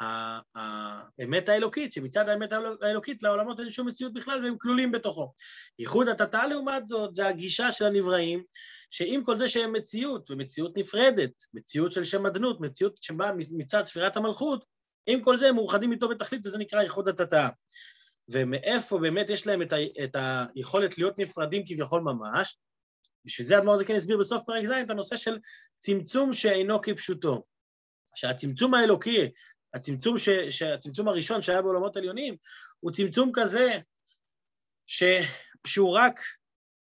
האמת 0.00 1.48
האלוקית, 1.48 1.92
שמצד 1.92 2.28
האמת 2.28 2.52
האלוקית 2.82 3.22
לעולמות 3.22 3.60
אין 3.60 3.70
שום 3.70 3.88
מציאות 3.88 4.12
בכלל 4.12 4.44
והם 4.44 4.56
כלולים 4.58 4.92
בתוכו. 4.92 5.32
ייחוד 5.78 6.08
התתאה 6.08 6.46
לעומת 6.46 6.86
זאת, 6.86 7.14
זה 7.14 7.26
הגישה 7.26 7.72
של 7.72 7.84
הנבראים, 7.84 8.44
שעם 8.90 9.24
כל 9.24 9.38
זה 9.38 9.48
שהם 9.48 9.72
מציאות, 9.72 10.30
ומציאות 10.30 10.76
נפרדת, 10.76 11.30
מציאות 11.54 11.92
של 11.92 12.04
שם 12.04 12.26
אדנות, 12.26 12.60
מציאות 12.60 13.02
שבאה 13.02 13.32
מצד 13.50 13.84
ספירת 13.84 14.16
המלכות, 14.16 14.64
עם 15.06 15.22
כל 15.22 15.38
זה 15.38 15.48
הם 15.48 15.54
מאוחדים 15.54 15.92
איתו 15.92 16.08
בתכלית 16.08 16.46
וזה 16.46 16.58
נקרא 16.58 16.82
ייחוד 16.82 17.08
התתאה. 17.08 17.48
ומאיפה 18.28 18.98
באמת 18.98 19.30
יש 19.30 19.46
להם 19.46 19.62
את, 19.62 19.72
ה, 19.72 19.76
את 20.04 20.16
היכולת 20.54 20.98
להיות 20.98 21.18
נפרדים 21.18 21.62
כביכול 21.66 22.00
ממש, 22.00 22.58
בשביל 23.24 23.46
זה 23.46 23.58
אדמו"ר 23.58 23.76
זקן 23.76 23.94
הסביר 23.94 24.18
בסוף 24.18 24.42
פרק 24.46 24.64
ז' 24.64 24.70
את 24.70 24.90
הנושא 24.90 25.16
של 25.16 25.38
צמצום 25.78 26.32
שאינו 26.32 26.82
כפשוטו. 26.82 27.44
שהצמצום 28.16 28.74
האלוקי, 28.74 29.30
הצמצום, 29.74 30.18
ש, 30.18 30.28
שהצמצום 30.28 31.08
הראשון 31.08 31.42
שהיה 31.42 31.62
בעולמות 31.62 31.96
עליונים, 31.96 32.36
הוא 32.80 32.92
צמצום 32.92 33.30
כזה 33.34 33.78
ש, 34.86 35.02
שהוא 35.66 35.96
רק, 35.96 36.20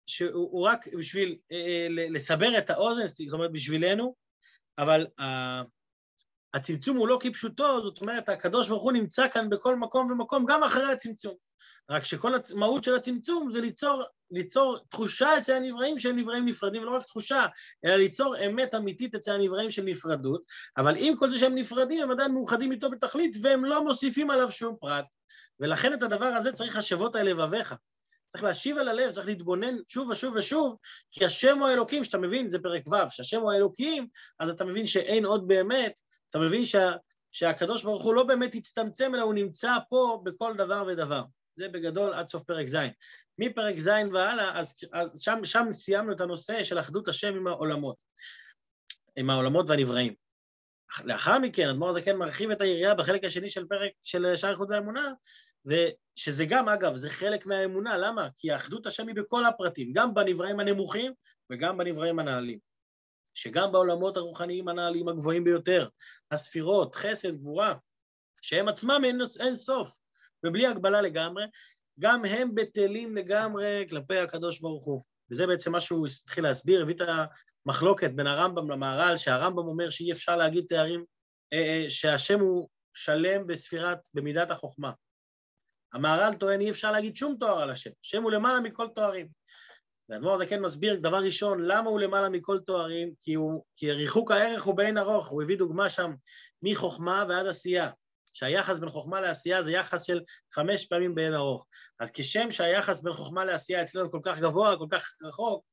שהוא 0.06 0.66
רק 0.66 0.88
בשביל 0.88 1.38
אה, 1.52 1.56
אה 1.56 1.86
לסבר 1.90 2.58
את 2.58 2.70
האוזן, 2.70 3.06
זאת 3.06 3.32
אומרת 3.32 3.52
בשבילנו, 3.52 4.14
אבל 4.78 5.06
אה, 5.20 5.62
הצמצום 6.54 6.96
הוא 6.96 7.08
לא 7.08 7.18
כפשוטו, 7.20 7.82
זאת 7.84 8.00
אומרת, 8.00 8.28
הקדוש 8.28 8.68
ברוך 8.68 8.82
הוא 8.82 8.92
נמצא 8.92 9.28
כאן 9.28 9.50
בכל 9.50 9.76
מקום 9.76 10.10
ומקום, 10.10 10.44
גם 10.46 10.62
אחרי 10.62 10.92
הצמצום. 10.92 11.34
רק 11.90 12.04
שכל 12.04 12.32
המהות 12.50 12.84
של 12.84 12.94
הצמצום 12.94 13.50
זה 13.50 13.60
ליצור, 13.60 14.02
ליצור 14.30 14.78
תחושה 14.88 15.38
אצל 15.38 15.52
הנבראים 15.52 15.98
שהם 15.98 16.18
נבראים 16.18 16.46
נפרדים, 16.46 16.82
ולא 16.82 16.96
רק 16.96 17.02
תחושה, 17.02 17.46
אלא 17.84 17.96
ליצור 17.96 18.46
אמת 18.46 18.74
אמיתית 18.74 19.14
אצל 19.14 19.32
הנבראים 19.32 19.70
של 19.70 19.82
נפרדות, 19.82 20.42
אבל 20.76 20.94
עם 20.98 21.16
כל 21.16 21.30
זה 21.30 21.38
שהם 21.38 21.54
נפרדים, 21.54 22.02
הם 22.02 22.10
עדיין 22.10 22.32
מאוחדים 22.32 22.72
איתו 22.72 22.90
בתכלית, 22.90 23.36
והם 23.42 23.64
לא 23.64 23.84
מוסיפים 23.84 24.30
עליו 24.30 24.50
שום 24.50 24.76
פרט. 24.80 25.04
ולכן 25.60 25.92
את 25.92 26.02
הדבר 26.02 26.26
הזה 26.26 26.52
צריך 26.52 26.76
השבות 26.76 27.16
על 27.16 27.28
לבביך. 27.28 27.74
צריך 28.28 28.44
להשיב 28.44 28.78
על 28.78 28.88
הלב, 28.88 29.12
צריך 29.12 29.26
להתבונן 29.26 29.76
שוב 29.88 30.10
ושוב 30.10 30.34
ושוב, 30.36 30.76
כי 31.12 31.24
השם 31.24 31.58
הוא 31.58 31.68
האלוקים, 31.68 32.04
שאתה 32.04 32.18
מבין, 32.18 32.50
זה 32.50 32.58
פרק 32.58 32.88
ו', 32.88 33.10
שהשם 33.10 33.40
הוא 33.40 33.52
האלוקים, 33.52 34.06
אז 34.40 34.50
אתה 34.50 34.64
מבין 34.64 34.86
שאין 34.86 35.24
עוד 35.24 35.48
באמת, 35.48 36.00
אתה 36.34 36.42
מבין 36.42 36.64
שה, 36.64 36.92
שהקדוש 37.32 37.84
ברוך 37.84 38.02
הוא 38.02 38.14
לא 38.14 38.24
באמת 38.24 38.54
הצטמצם, 38.54 39.14
אלא 39.14 39.22
הוא 39.22 39.34
נמצא 39.34 39.76
פה 39.88 40.22
בכל 40.24 40.54
דבר 40.56 40.84
ודבר. 40.88 41.22
זה 41.56 41.68
בגדול 41.68 42.14
עד 42.14 42.28
סוף 42.28 42.42
פרק 42.42 42.66
ז'. 42.66 42.76
מפרק 43.38 43.78
ז' 43.78 43.88
והלאה, 44.12 44.60
אז, 44.60 44.74
אז 44.92 45.20
שם, 45.20 45.44
שם 45.44 45.66
סיימנו 45.72 46.12
את 46.12 46.20
הנושא 46.20 46.64
של 46.64 46.78
אחדות 46.78 47.08
השם 47.08 47.34
עם 47.34 47.46
העולמות, 47.46 47.96
עם 49.16 49.30
העולמות 49.30 49.70
והנבראים. 49.70 50.14
לאחר 51.04 51.38
מכן, 51.38 51.68
אדמו"ר 51.68 51.90
הזקן 51.90 52.16
מרחיב 52.16 52.50
את 52.50 52.60
היריעה 52.60 52.94
בחלק 52.94 53.24
השני 53.24 53.50
של 53.50 53.66
פרק 53.66 53.92
של 54.02 54.36
שער 54.36 54.50
איכות 54.50 54.70
והאמונה, 54.70 55.12
ושזה 55.64 56.44
גם, 56.44 56.68
אגב, 56.68 56.94
זה 56.94 57.10
חלק 57.10 57.46
מהאמונה, 57.46 57.96
למה? 57.96 58.28
כי 58.36 58.54
אחדות 58.54 58.86
השם 58.86 59.08
היא 59.08 59.16
בכל 59.16 59.46
הפרטים, 59.46 59.92
גם 59.92 60.14
בנבראים 60.14 60.60
הנמוכים 60.60 61.12
וגם 61.50 61.78
בנבראים 61.78 62.18
הנעלים. 62.18 62.73
שגם 63.34 63.72
בעולמות 63.72 64.16
הרוחניים 64.16 64.68
הנעלים 64.68 65.08
הגבוהים 65.08 65.44
ביותר, 65.44 65.88
הספירות, 66.30 66.94
חסד, 66.94 67.34
גבורה, 67.34 67.74
שהם 68.42 68.68
עצמם 68.68 69.02
אין, 69.04 69.20
אין 69.40 69.56
סוף, 69.56 69.96
ובלי 70.44 70.66
הגבלה 70.66 71.00
לגמרי, 71.00 71.44
גם 72.00 72.24
הם 72.24 72.54
בטלים 72.54 73.16
לגמרי 73.16 73.86
כלפי 73.90 74.18
הקדוש 74.18 74.60
ברוך 74.60 74.84
הוא. 74.84 75.02
וזה 75.30 75.46
בעצם 75.46 75.72
מה 75.72 75.80
שהוא 75.80 76.06
התחיל 76.06 76.44
להסביר, 76.44 76.82
הביא 76.82 76.94
את 76.94 77.00
המחלוקת 77.66 78.10
בין 78.10 78.26
הרמב"ם 78.26 78.70
למהר"ל, 78.70 79.16
שהרמב"ם 79.16 79.66
אומר 79.66 79.90
שאי 79.90 80.12
אפשר 80.12 80.36
להגיד 80.36 80.64
תארים, 80.68 81.04
אה, 81.52 81.58
אה, 81.58 81.90
שהשם 81.90 82.40
הוא 82.40 82.68
שלם 82.94 83.46
בספירת, 83.46 83.98
במידת 84.14 84.50
החוכמה. 84.50 84.92
המהר"ל 85.92 86.34
טוען 86.34 86.60
אי 86.60 86.70
אפשר 86.70 86.92
להגיד 86.92 87.16
שום 87.16 87.36
תואר 87.40 87.62
על 87.62 87.70
השם, 87.70 87.90
השם 88.04 88.22
הוא 88.22 88.30
למעלה 88.30 88.60
מכל 88.60 88.86
תוארים. 88.94 89.28
והאדמו"ר 90.08 90.34
הזה 90.34 90.46
כן 90.46 90.60
מסביר, 90.60 90.96
דבר 91.00 91.18
ראשון, 91.18 91.64
למה 91.64 91.90
הוא 91.90 92.00
למעלה 92.00 92.28
מכל 92.28 92.58
תוארים? 92.66 93.12
כי, 93.20 93.34
הוא, 93.34 93.64
כי 93.76 93.92
ריחוק 93.92 94.30
הערך 94.30 94.62
הוא 94.62 94.76
באין 94.76 94.98
ארוך, 94.98 95.28
הוא 95.28 95.42
הביא 95.42 95.58
דוגמה 95.58 95.88
שם 95.88 96.14
מחוכמה 96.62 97.24
ועד 97.28 97.46
עשייה, 97.46 97.90
שהיחס 98.32 98.78
בין 98.78 98.90
חוכמה 98.90 99.20
לעשייה 99.20 99.62
זה 99.62 99.72
יחס 99.72 100.02
של 100.02 100.20
חמש 100.52 100.84
פעמים 100.84 101.14
באין 101.14 101.34
ארוך. 101.34 101.66
אז 102.00 102.10
כשם 102.10 102.50
שהיחס 102.50 103.02
בין 103.02 103.12
חוכמה 103.12 103.44
לעשייה 103.44 103.82
אצלנו 103.82 104.10
כל 104.10 104.20
כך 104.22 104.38
גבוה, 104.38 104.76
כל 104.78 104.86
כך 104.90 105.14
רחוק, 105.22 105.64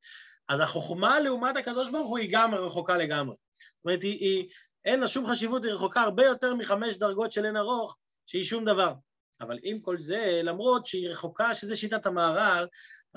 אז 0.49 0.59
החוכמה 0.59 1.19
לעומת 1.19 1.57
הקדוש 1.57 1.89
ברוך 1.89 2.07
הוא 2.07 2.17
היא 2.17 2.29
גם 2.31 2.55
רחוקה 2.55 2.97
לגמרי. 2.97 3.35
זאת 3.77 3.85
אומרת, 3.85 4.03
היא, 4.03 4.19
היא, 4.19 4.49
אין 4.85 4.99
לה 4.99 5.07
שום 5.07 5.31
חשיבות, 5.31 5.65
היא 5.65 5.73
רחוקה 5.73 6.01
הרבה 6.01 6.25
יותר 6.25 6.55
מחמש 6.55 6.97
דרגות 6.97 7.31
של 7.31 7.45
אין 7.45 7.57
ארוך, 7.57 7.97
שהיא 8.25 8.43
שום 8.43 8.65
דבר. 8.65 8.93
אבל 9.41 9.59
עם 9.63 9.79
כל 9.79 9.99
זה, 9.99 10.41
למרות 10.43 10.85
שהיא 10.85 11.09
רחוקה, 11.09 11.53
שזה 11.53 11.75
שיטת 11.75 12.05
המהר"ל, 12.05 12.67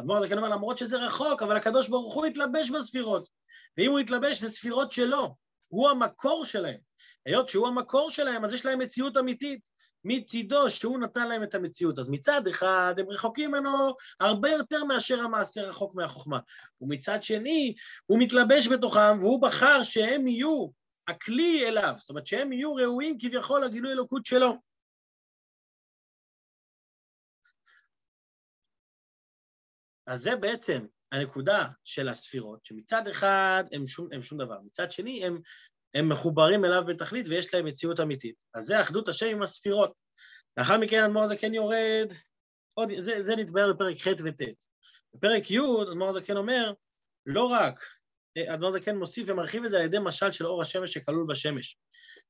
אדמו"ר 0.01 0.17
הזקן 0.17 0.39
אומר, 0.39 0.49
למרות 0.49 0.79
שזה 0.79 0.97
רחוק, 0.97 1.43
אבל 1.43 1.57
הקדוש 1.57 1.89
ברוך 1.89 2.15
הוא 2.15 2.27
התלבש 2.27 2.71
בספירות. 2.71 3.29
ואם 3.79 3.91
הוא 3.91 3.99
התלבש, 3.99 4.41
זה 4.41 4.49
ספירות 4.49 4.93
שלו, 4.93 5.35
הוא 5.69 5.91
המקור 5.91 6.45
שלהם. 6.45 6.79
היות 7.27 7.49
שהוא 7.49 7.69
המקור 7.69 8.11
שלהם, 8.11 8.45
אז 8.45 8.53
יש 8.53 8.67
להם 8.67 8.79
מציאות 8.79 9.17
אמיתית 9.17 9.69
מצידו 10.05 10.71
שהוא 10.71 10.99
נתן 10.99 11.29
להם 11.29 11.43
את 11.43 11.55
המציאות. 11.55 11.99
אז 11.99 12.11
מצד 12.11 12.49
אחד 12.49 12.95
הם 12.99 13.07
רחוקים 13.09 13.51
ממנו 13.51 13.95
הרבה 14.21 14.51
יותר 14.51 14.85
מאשר 14.85 15.21
המעשה 15.21 15.63
רחוק 15.63 15.95
מהחוכמה. 15.95 16.39
ומצד 16.81 17.23
שני, 17.23 17.75
הוא 18.07 18.19
מתלבש 18.19 18.69
בתוכם 18.69 19.19
והוא 19.21 19.43
בחר 19.43 19.83
שהם 19.83 20.29
יהיו 20.29 20.67
הכלי 21.09 21.69
אליו, 21.69 21.95
זאת 21.97 22.11
אומרת 22.11 22.27
שהם 22.27 22.53
יהיו 22.53 22.75
ראויים 22.75 23.19
כביכול 23.21 23.65
לגילוי 23.65 23.93
אלוקות 23.93 24.27
שלו. 24.27 24.55
אז 30.07 30.23
זה 30.23 30.37
בעצם 30.37 30.87
הנקודה 31.13 31.69
של 31.85 32.09
הספירות, 32.09 32.65
שמצד 32.65 33.09
אחד 33.09 33.65
הם 33.73 33.87
שום, 33.87 34.09
הם 34.13 34.23
שום 34.23 34.39
דבר, 34.39 34.59
מצד 34.67 34.91
שני 34.91 35.27
הם, 35.27 35.41
הם 35.95 36.09
מחוברים 36.09 36.65
אליו 36.65 36.83
בתכלית 36.87 37.27
ויש 37.29 37.55
להם 37.55 37.67
מציאות 37.67 38.01
אמיתית. 38.01 38.35
אז 38.55 38.65
זה 38.65 38.81
אחדות 38.81 39.09
השם 39.09 39.27
עם 39.27 39.43
הספירות. 39.43 39.93
לאחר 40.57 40.79
מכן 40.79 41.03
אדמו"ר 41.03 41.23
הזה 41.23 41.37
כן 41.37 41.55
יורד, 41.55 42.13
עוד, 42.75 42.89
זה, 42.99 43.23
זה 43.23 43.37
נתבהר 43.37 43.73
בפרק 43.73 43.97
ח' 44.01 44.07
וט'. 44.25 44.43
בפרק 45.15 45.51
י' 45.51 45.59
אדמו"ר 45.91 46.09
הזה 46.09 46.21
כן 46.21 46.37
אומר, 46.37 46.73
לא 47.27 47.45
רק, 47.45 47.81
אדמו"ר 48.49 48.69
הזה 48.69 48.81
כן 48.81 48.97
מוסיף 48.97 49.29
ומרחיב 49.29 49.65
את 49.65 49.71
זה 49.71 49.79
על 49.79 49.85
ידי 49.85 49.99
משל 50.01 50.33
של 50.33 50.47
אור 50.47 50.63
השמש 50.63 50.93
שכלול 50.93 51.27
בשמש. 51.29 51.77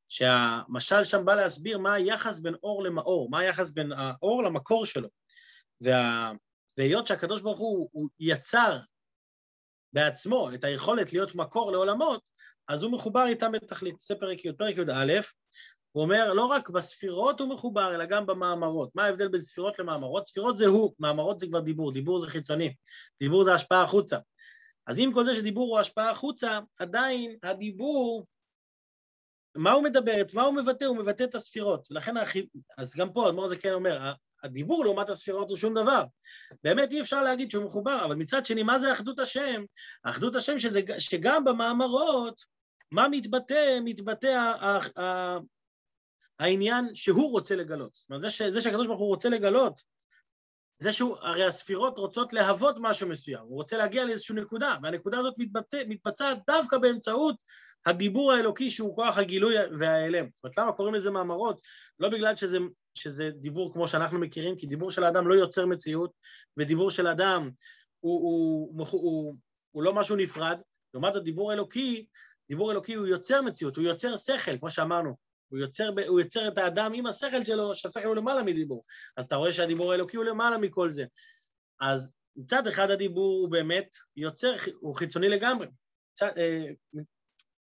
שהמשל 0.09 1.05
שם 1.05 1.25
בא 1.25 1.35
להסביר 1.35 1.79
מה 1.79 1.95
היחס 1.95 2.39
בין 2.39 2.55
אור 2.63 2.85
למאור, 2.85 3.31
מה 3.31 3.39
היחס 3.39 3.71
בין 3.71 3.93
האור 3.93 4.45
למקור 4.45 4.87
שלו. 4.87 5.09
וה... 5.81 6.33
והיות 6.79 7.07
שהקדוש 7.07 7.41
ברוך 7.41 7.59
הוא, 7.59 7.89
הוא 7.93 8.09
יצר 8.19 8.79
בעצמו 9.93 10.55
את 10.55 10.65
היכולת 10.65 11.13
להיות 11.13 11.35
מקור 11.35 11.73
לעולמות, 11.73 12.23
אז 12.69 12.83
הוא 12.83 12.93
מחובר 12.93 13.27
איתם 13.27 13.53
בתכלית. 13.53 14.01
זה 14.01 14.15
פרק 14.15 14.45
י', 14.45 14.53
פרק 14.53 14.77
י"א, 14.77 15.21
הוא 15.93 16.03
אומר, 16.03 16.33
לא 16.33 16.47
רק 16.47 16.71
בספירות 16.71 17.41
הוא 17.41 17.49
מחובר, 17.49 17.95
אלא 17.95 18.05
גם 18.05 18.27
במאמרות. 18.27 18.91
מה 18.95 19.05
ההבדל 19.05 19.29
בין 19.29 19.41
ספירות 19.41 19.79
למאמרות? 19.79 20.27
ספירות 20.27 20.59
זה 20.59 20.67
הוא, 20.67 20.95
מאמרות 20.99 21.41
זה 21.41 21.47
כבר 21.47 21.61
דיבור, 21.61 21.93
דיבור 21.93 22.19
זה 22.19 22.27
חיצוני, 22.27 22.75
דיבור 23.21 23.45
זה 23.45 23.55
השפעה 23.55 23.83
החוצה. 23.83 24.19
אז 24.87 24.99
עם 24.99 25.13
כל 25.13 25.25
זה 25.25 25.35
שדיבור 25.35 25.71
הוא 25.71 25.79
השפעה 25.79 26.11
החוצה, 26.11 26.61
עדיין 26.79 27.37
הדיבור, 27.43 28.27
מה 29.57 29.73
הוא 29.73 29.85
מדבר, 29.85 30.21
את 30.21 30.35
מה 30.35 30.43
הוא 30.43 30.55
מבטא? 30.55 30.85
הוא 30.85 30.97
מבטא 30.97 31.25
את 31.25 31.35
הספירות. 31.35 31.87
לכן, 31.91 32.15
אז 32.79 32.97
גם 32.97 33.13
פה, 33.13 33.29
אדמו"ר 33.29 33.49
זה 33.49 33.57
כן 33.57 33.73
אומר, 33.73 34.13
הדיבור 34.45 34.85
לעומת 34.85 35.09
הספירות 35.09 35.49
הוא 35.49 35.57
שום 35.57 35.75
דבר. 35.75 36.05
באמת 36.65 36.93
אי 36.93 37.01
אפשר 37.01 37.23
להגיד 37.23 37.51
שהוא 37.51 37.65
מחובר, 37.65 38.05
אבל 38.05 38.15
מצד 38.15 38.47
שני, 38.47 38.63
מה 38.63 38.79
זה 38.79 38.93
אחדות 38.93 39.19
השם? 39.19 39.65
אחדות 40.03 40.37
השם 40.37 40.59
שזה, 40.59 40.81
שגם 40.99 41.45
במאמרות, 41.45 42.45
מה 42.91 43.09
מתבטא? 43.09 43.79
מתבטא 43.85 44.53
העניין 46.39 46.95
שהוא 46.95 47.31
רוצה 47.31 47.57
לגלות. 47.57 47.95
זאת 47.95 48.11
אומרת, 48.11 48.23
זה, 48.23 48.51
זה 48.51 48.61
שהקדוש 48.61 48.87
ברוך 48.87 49.01
הוא 49.01 49.09
רוצה 49.09 49.29
לגלות, 49.29 49.81
זה 50.79 50.93
שהוא, 50.93 51.17
הרי 51.21 51.45
הספירות 51.45 51.99
רוצות 51.99 52.33
להוות 52.33 52.77
משהו 52.81 53.09
מסוים, 53.09 53.41
הוא 53.41 53.55
רוצה 53.55 53.77
להגיע 53.77 54.05
לאיזושהי 54.05 54.35
נקודה, 54.35 54.77
והנקודה 54.83 55.19
הזאת 55.19 55.35
מתבטא, 55.39 55.83
מתבצעת 55.89 56.39
דווקא 56.47 56.79
באמצעות 56.79 57.43
הדיבור 57.87 58.33
האלוקי 58.33 58.71
שהוא 58.71 58.97
כוח 58.97 59.19
הגילוי 59.19 59.55
וההיעלם. 59.79 60.25
זאת 60.25 60.45
אומרת, 60.45 60.59
למה 60.59 60.73
קוראים 60.73 60.95
לזה 60.95 61.11
מאמרות? 61.11 61.61
לא 61.99 62.09
בגלל 62.09 62.37
שזה, 62.37 62.59
שזה 62.95 63.31
דיבור 63.31 63.73
כמו 63.73 63.89
שאנחנו 63.89 64.19
מכירים, 64.19 64.57
כי 64.57 64.67
דיבור 64.67 64.91
של 64.91 65.05
האדם 65.05 65.29
לא 65.29 65.35
יוצר 65.35 65.67
מציאות, 65.67 66.11
ודיבור 66.57 66.91
של 66.91 67.07
אדם 67.07 67.51
הוא, 68.01 68.21
הוא, 68.21 68.73
הוא, 68.79 68.87
הוא, 68.91 69.35
הוא 69.71 69.83
לא 69.83 69.95
משהו 69.95 70.17
נפרד, 70.17 70.59
לעומת 70.95 71.13
זאת 71.13 71.25
דיבור 71.25 71.53
אלוקי, 71.53 72.07
דיבור 72.49 72.73
אלוקי 72.73 72.95
הוא 72.95 73.07
יוצר 73.07 73.43
מציאות, 73.43 73.77
הוא 73.77 73.85
יוצר 73.85 74.17
שכל, 74.17 74.59
כמו 74.59 74.71
שאמרנו, 74.71 75.17
הוא 75.49 75.59
יוצר, 75.59 75.91
הוא 76.07 76.21
יוצר 76.21 76.49
את 76.49 76.59
האדם 76.59 76.93
עם 76.95 77.07
השכל 77.07 77.45
שלו, 77.45 77.75
שהשכל 77.75 78.09
הוא 78.09 78.17
למעלה 78.17 78.43
מדיבור. 78.43 78.85
אז 79.17 79.25
אתה 79.25 79.37
רואה 79.37 79.53
שהדיבור 79.53 79.93
האלוקי 79.93 80.17
הוא 80.17 80.25
למעלה 80.25 80.59
מכל 80.59 80.91
זה. 80.91 81.05
אז 81.81 82.13
מצד 82.37 82.67
אחד 82.67 82.91
הדיבור 82.91 83.41
הוא 83.41 83.51
באמת 83.51 83.97
יוצר, 84.17 84.55
הוא 84.81 84.97
חיצוני 84.97 85.29
לגמרי. 85.29 85.67
מצד, 86.13 86.31
אה, 86.39 86.67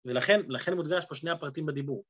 ולכן 0.05 0.73
מודגש 0.75 1.05
פה 1.05 1.15
שני 1.15 1.31
הפרטים 1.31 1.65
בדיבור. 1.65 2.03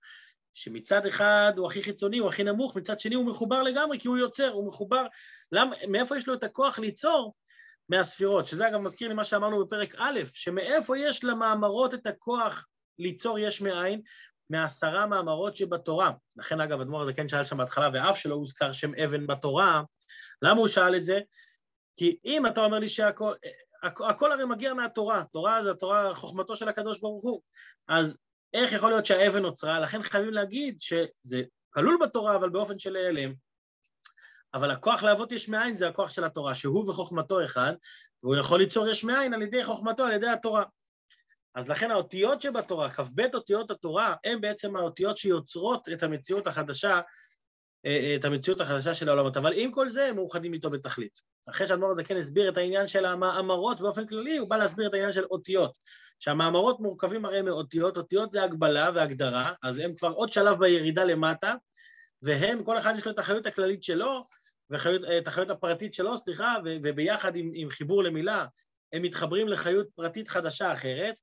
שמצד 0.53 1.05
אחד 1.05 1.53
הוא 1.57 1.67
הכי 1.67 1.83
חיצוני, 1.83 2.17
הוא 2.17 2.29
הכי 2.29 2.43
נמוך, 2.43 2.75
מצד 2.75 2.99
שני 2.99 3.15
הוא 3.15 3.25
מחובר 3.25 3.63
לגמרי, 3.63 3.99
כי 3.99 4.07
הוא 4.07 4.17
יוצר, 4.17 4.51
הוא 4.51 4.67
מחובר... 4.67 5.05
למ, 5.51 5.69
מאיפה 5.87 6.17
יש 6.17 6.27
לו 6.27 6.33
את 6.33 6.43
הכוח 6.43 6.79
ליצור? 6.79 7.33
מהספירות, 7.89 8.47
שזה 8.47 8.67
אגב 8.67 8.79
מזכיר 8.79 9.07
לי 9.07 9.13
מה 9.13 9.23
שאמרנו 9.23 9.65
בפרק 9.65 9.95
א', 9.97 10.19
שמאיפה 10.33 10.97
יש 10.97 11.23
למאמרות 11.23 11.93
את 11.93 12.07
הכוח 12.07 12.65
ליצור 12.99 13.39
יש 13.39 13.61
מאין? 13.61 14.01
מעשרה 14.49 15.07
מאמרות 15.07 15.55
שבתורה. 15.55 16.11
לכן 16.35 16.61
אגב, 16.61 16.81
אדמו"ר 16.81 17.01
הזה 17.01 17.13
כן 17.13 17.27
שאל 17.27 17.43
שם 17.43 17.57
בהתחלה, 17.57 17.89
ואף 17.93 18.17
שלא 18.17 18.35
הוזכר 18.35 18.73
שם 18.73 18.91
אבן 19.03 19.27
בתורה, 19.27 19.81
למה 20.41 20.59
הוא 20.59 20.67
שאל 20.67 20.95
את 20.95 21.05
זה? 21.05 21.19
כי 21.97 22.17
אם 22.25 22.45
אתה 22.45 22.61
אומר 22.61 22.79
לי 22.79 22.87
שהכל, 22.87 23.33
הכל 23.83 24.31
הרי 24.31 24.45
מגיע 24.45 24.73
מהתורה, 24.73 25.23
תורה 25.33 25.63
זה 25.63 25.71
התורה, 25.71 26.13
חוכמתו 26.13 26.55
של 26.55 26.69
הקדוש 26.69 26.99
ברוך 26.99 27.23
הוא, 27.23 27.41
אז 27.87 28.17
איך 28.53 28.71
יכול 28.71 28.89
להיות 28.89 29.05
שהאבן 29.05 29.41
נוצרה? 29.41 29.79
לכן 29.79 30.03
חייבים 30.03 30.33
להגיד 30.33 30.81
שזה 30.81 31.41
כלול 31.69 31.97
בתורה, 32.01 32.35
אבל 32.35 32.49
באופן 32.49 32.79
של 32.79 32.89
להיעלם. 32.89 33.33
אבל 34.53 34.71
הכוח 34.71 35.03
להוות 35.03 35.31
יש 35.31 35.49
מאין 35.49 35.75
זה 35.75 35.87
הכוח 35.87 36.09
של 36.09 36.23
התורה, 36.23 36.55
שהוא 36.55 36.89
וחוכמתו 36.89 37.45
אחד, 37.45 37.73
והוא 38.23 38.35
יכול 38.35 38.59
ליצור 38.59 38.87
יש 38.87 39.03
מאין 39.03 39.33
על 39.33 39.41
ידי 39.41 39.63
חוכמתו, 39.63 40.03
על 40.03 40.11
ידי 40.11 40.27
התורה. 40.27 40.63
אז 41.55 41.69
לכן 41.69 41.91
האותיות 41.91 42.41
שבתורה, 42.41 42.89
כ"ב 42.89 43.21
אותיות 43.33 43.71
התורה, 43.71 44.15
הן 44.23 44.41
בעצם 44.41 44.75
האותיות 44.75 45.17
שיוצרות 45.17 45.89
את 45.89 46.03
המציאות 46.03 46.47
החדשה, 46.47 47.01
את 48.15 48.25
המציאות 48.25 48.61
החדשה 48.61 48.95
של 48.95 49.09
העולמות. 49.09 49.37
אבל 49.37 49.53
עם 49.55 49.71
כל 49.71 49.89
זה, 49.89 50.05
הם 50.05 50.15
מאוחדים 50.15 50.53
איתו 50.53 50.69
בתכלית. 50.69 51.19
אחרי 51.49 51.67
שהאדמו"ר 51.67 51.91
הזה 51.91 52.03
כן 52.03 52.17
הסביר 52.17 52.49
את 52.49 52.57
העניין 52.57 52.87
של 52.87 53.05
המאמרות 53.05 53.81
באופן 53.81 54.07
כללי, 54.07 54.37
הוא 54.37 54.49
בא 54.49 54.57
להסביר 54.57 54.87
את 54.87 54.93
העניין 54.93 55.11
של 55.11 55.23
אותיות. 55.23 55.77
שהמאמרות 56.19 56.79
מורכבים 56.79 57.25
הרי 57.25 57.41
מאותיות, 57.41 57.97
אותיות 57.97 58.31
זה 58.31 58.43
הגבלה 58.43 58.89
והגדרה, 58.95 59.53
אז 59.63 59.79
הם 59.79 59.95
כבר 59.95 60.09
עוד 60.09 60.31
שלב 60.31 60.59
בירידה 60.59 61.03
למטה, 61.03 61.53
והם, 62.21 62.63
כל 62.63 62.77
אחד 62.77 62.93
יש 62.97 63.05
לו 63.05 63.11
את 63.11 63.19
החיות 63.19 63.45
הכללית 63.45 63.83
שלו, 63.83 64.25
ואת 64.69 65.27
החיות 65.27 65.49
הפרטית 65.49 65.93
שלו, 65.93 66.17
סליחה, 66.17 66.55
וביחד 66.83 67.35
עם, 67.35 67.51
עם 67.53 67.69
חיבור 67.69 68.03
למילה, 68.03 68.45
הם 68.93 69.01
מתחברים 69.01 69.47
לחיות 69.47 69.87
פרטית 69.95 70.27
חדשה 70.27 70.73
אחרת, 70.73 71.15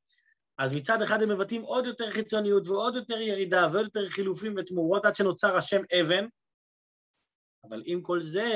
אז 0.58 0.72
מצד 0.72 1.02
אחד 1.02 1.22
הם 1.22 1.28
מבטאים 1.28 1.62
עוד 1.62 1.86
יותר 1.86 2.10
חיצוניות 2.10 2.68
ועוד 2.68 2.96
יותר 2.96 3.20
ירידה 3.20 3.68
ועוד 3.72 3.84
יותר 3.84 4.08
חילופים 4.08 4.54
ותמורות 4.56 5.06
עד 5.06 5.14
שנוצר 5.14 5.56
השם 5.56 5.82
אבן, 6.00 6.26
אבל 7.64 7.82
עם 7.86 8.02
כל 8.02 8.22
זה, 8.22 8.52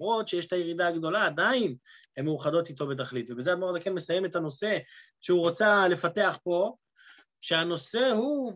למרות 0.00 0.28
שיש 0.28 0.46
את 0.46 0.52
הירידה 0.52 0.88
הגדולה, 0.88 1.26
עדיין 1.26 1.76
הן 2.16 2.24
מאוחדות 2.24 2.68
איתו 2.68 2.86
בתכלית. 2.86 3.30
ובזה 3.30 3.52
אדמו"ר 3.52 3.68
הזקן 3.68 3.92
מסיים 3.92 4.24
את 4.24 4.36
הנושא 4.36 4.78
שהוא 5.20 5.40
רוצה 5.40 5.88
לפתח 5.88 6.38
פה, 6.42 6.76
שהנושא 7.40 8.10
הוא 8.10 8.52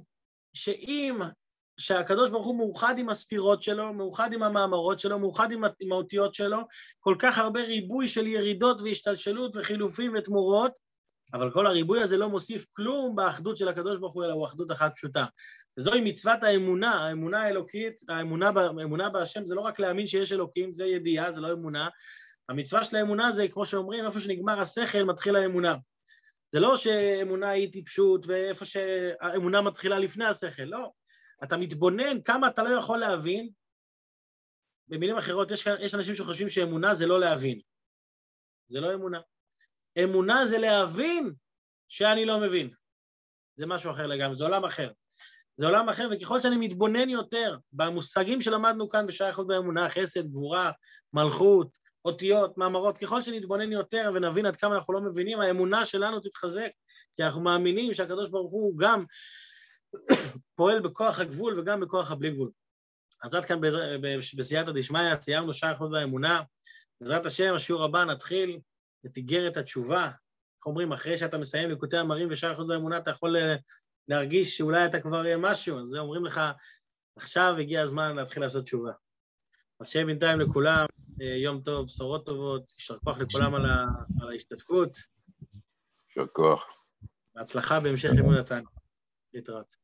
שאם, 0.53 1.21
שהקדוש 1.77 2.31
ברוך 2.31 2.47
הוא 2.47 2.59
מאוחד 2.59 2.99
עם 2.99 3.09
הספירות 3.09 3.63
שלו, 3.63 3.93
מאוחד 3.93 4.33
עם 4.33 4.43
המאמרות 4.43 5.01
שלו, 5.01 5.19
מאוחד 5.19 5.53
עם, 5.53 5.65
עם 5.81 5.93
האותיות 5.93 6.35
שלו, 6.35 6.59
כל 7.01 7.17
כך 7.19 7.39
הרבה 7.39 7.63
ריבוי 7.63 8.09
של 8.09 8.27
ירידות 8.27 8.81
והשתלשלות 8.81 9.57
וחילופים 9.57 10.13
ותמורות, 10.19 10.73
אבל 11.35 11.51
כל 11.51 11.66
הריבוי 11.66 12.03
הזה 12.03 12.16
לא 12.16 12.29
מוסיף 12.29 12.66
כלום 12.73 13.16
באחדות 13.16 13.57
של 13.57 13.69
הקדוש 13.69 13.99
ברוך 13.99 14.14
הוא, 14.14 14.25
אלא 14.25 14.33
הוא 14.33 14.47
אחדות 14.47 14.73
אחת 14.73 14.93
פשוטה. 14.95 15.27
וזוהי 15.79 16.01
מצוות 16.01 16.43
האמונה, 16.43 16.90
האמונה 16.90 17.43
האלוקית, 17.43 18.01
האמונה, 18.09 18.51
האמונה 18.79 19.11
בהשם 19.11 19.45
זה 19.45 19.55
לא 19.55 19.61
רק 19.61 19.81
להאמין 19.81 20.07
שיש 20.07 20.33
אלוקים, 20.33 20.73
זה 20.73 20.87
ידיעה, 20.87 21.31
זה 21.31 21.40
לא 21.40 21.53
אמונה. 21.53 21.88
המצווה 22.49 22.85
של 22.85 22.97
האמונה 22.97 23.33
זה, 23.33 23.49
כמו 23.49 23.66
שאומרים, 23.66 24.07
איפה 24.07 24.21
שנגמר 24.21 24.61
השכל 24.61 25.03
מתחיל 25.03 25.37
האמונה. 25.37 25.77
זה 26.53 26.61
לא 26.61 26.77
שאמונה 26.77 27.51
היא 27.51 27.73
טיפשות 27.73 28.27
ואיפה 28.27 28.64
שהאמונה 28.64 29.61
מתחילה 29.61 29.99
לפני 29.99 30.25
השכל, 30.25 30.62
לא. 30.62 30.90
אתה 31.45 31.57
מתבונן 31.57 32.23
כמה 32.23 32.49
אתה 32.49 32.62
לא 32.62 32.79
יכול 32.79 32.99
להבין. 32.99 33.51
במילים 34.88 35.16
אחרות, 35.16 35.51
יש, 35.51 35.66
יש 35.81 35.95
אנשים 35.95 36.14
שחושבים 36.14 36.49
שאמונה 36.49 36.95
זה 36.95 37.07
לא 37.07 37.21
להבין. 37.21 37.61
זה 38.69 38.81
לא 38.81 38.95
אמונה. 38.95 39.21
אמונה 40.05 40.47
זה 40.47 40.59
להבין 40.59 41.33
שאני 41.89 42.25
לא 42.25 42.41
מבין. 42.41 42.71
זה 43.57 43.67
משהו 43.67 43.91
אחר 43.91 44.07
לגמרי, 44.07 44.35
זה 44.35 44.45
עולם 44.45 44.65
אחר. 44.65 44.91
זה 45.57 45.67
עולם 45.67 45.89
אחר, 45.89 46.09
וככל 46.13 46.41
שאני 46.41 46.57
מתבונן 46.57 47.09
יותר 47.09 47.57
במושגים 47.73 48.41
שלמדנו 48.41 48.89
כאן 48.89 49.07
בשייכות 49.07 49.47
באמונה, 49.47 49.89
חסד, 49.91 50.27
גבורה, 50.29 50.71
מלכות, 51.13 51.79
אותיות, 52.05 52.59
מאמרות, 52.59 52.99
ככל 52.99 53.21
שנתבונן 53.21 53.73
יותר 53.73 54.11
ונבין 54.15 54.47
עד 54.47 54.57
כמה 54.57 54.75
אנחנו 54.75 54.95
לא 54.95 55.01
מבינים, 55.01 55.41
האמונה 55.41 55.85
שלנו 55.85 56.21
תתחזק, 56.21 56.71
כי 57.15 57.23
אנחנו 57.23 57.41
מאמינים 57.41 57.95
שהקדוש 57.95 58.29
ברוך 58.29 58.53
הוא 58.53 58.79
גם 58.79 59.05
פועל 60.57 60.81
בכוח 60.81 61.21
הגבול 61.21 61.61
וגם 61.61 61.81
בכוח 61.81 62.11
הבלי 62.11 62.31
גבול. 62.31 62.51
אז 63.23 63.35
עד 63.35 63.45
כאן 63.45 63.61
בסייעתא 64.37 64.73
דשמיא, 64.73 65.21
סיימנו 65.21 65.55
שייכות 65.55 65.91
באמונה. 65.91 66.43
בעזרת 67.01 67.27
השם, 67.27 67.55
השיעור 67.55 67.85
הבא 67.85 68.05
נתחיל 68.05 68.61
את 69.07 69.17
איגרת 69.17 69.57
התשובה. 69.57 70.05
איך 70.07 70.67
אומרים, 70.67 70.93
אחרי 70.93 71.17
שאתה 71.17 71.39
מסיים 71.39 71.71
ליקוטי 71.71 71.97
המרים 71.97 72.29
ושאר 72.31 72.55
חוץ 72.55 72.69
באמונה, 72.69 72.99
אתה 72.99 73.11
יכול 73.11 73.37
אה, 73.37 73.57
להרגיש 74.09 74.57
שאולי 74.57 74.87
אתה 74.87 75.01
כבר 75.01 75.27
יהיה 75.27 75.37
משהו, 75.37 75.81
אז 75.81 75.95
אומרים 75.95 76.25
לך, 76.25 76.41
עכשיו 77.17 77.55
הגיע 77.59 77.83
הזמן 77.83 78.17
להתחיל 78.17 78.43
לעשות 78.43 78.65
תשובה. 78.65 78.93
אז 79.81 79.91
שיהיה 79.91 80.07
בינתיים 80.07 80.41
לכולם, 80.41 80.87
אה, 81.21 81.37
יום 81.37 81.61
טוב, 81.61 81.87
בשורות 81.87 82.27
טובות, 82.27 82.71
יישר 82.79 82.99
כוח 83.05 83.19
לכולם 83.19 83.55
על, 83.55 83.67
ה, 83.67 83.87
על 84.21 84.29
ההשתתפות. 84.29 84.97
יישר 86.09 86.27
כוח. 86.33 86.67
בהצלחה 87.35 87.81
בהמשך 87.81 88.11
לימוד 88.15 88.37
התנא. 88.37 88.69
להתראות. 89.35 89.80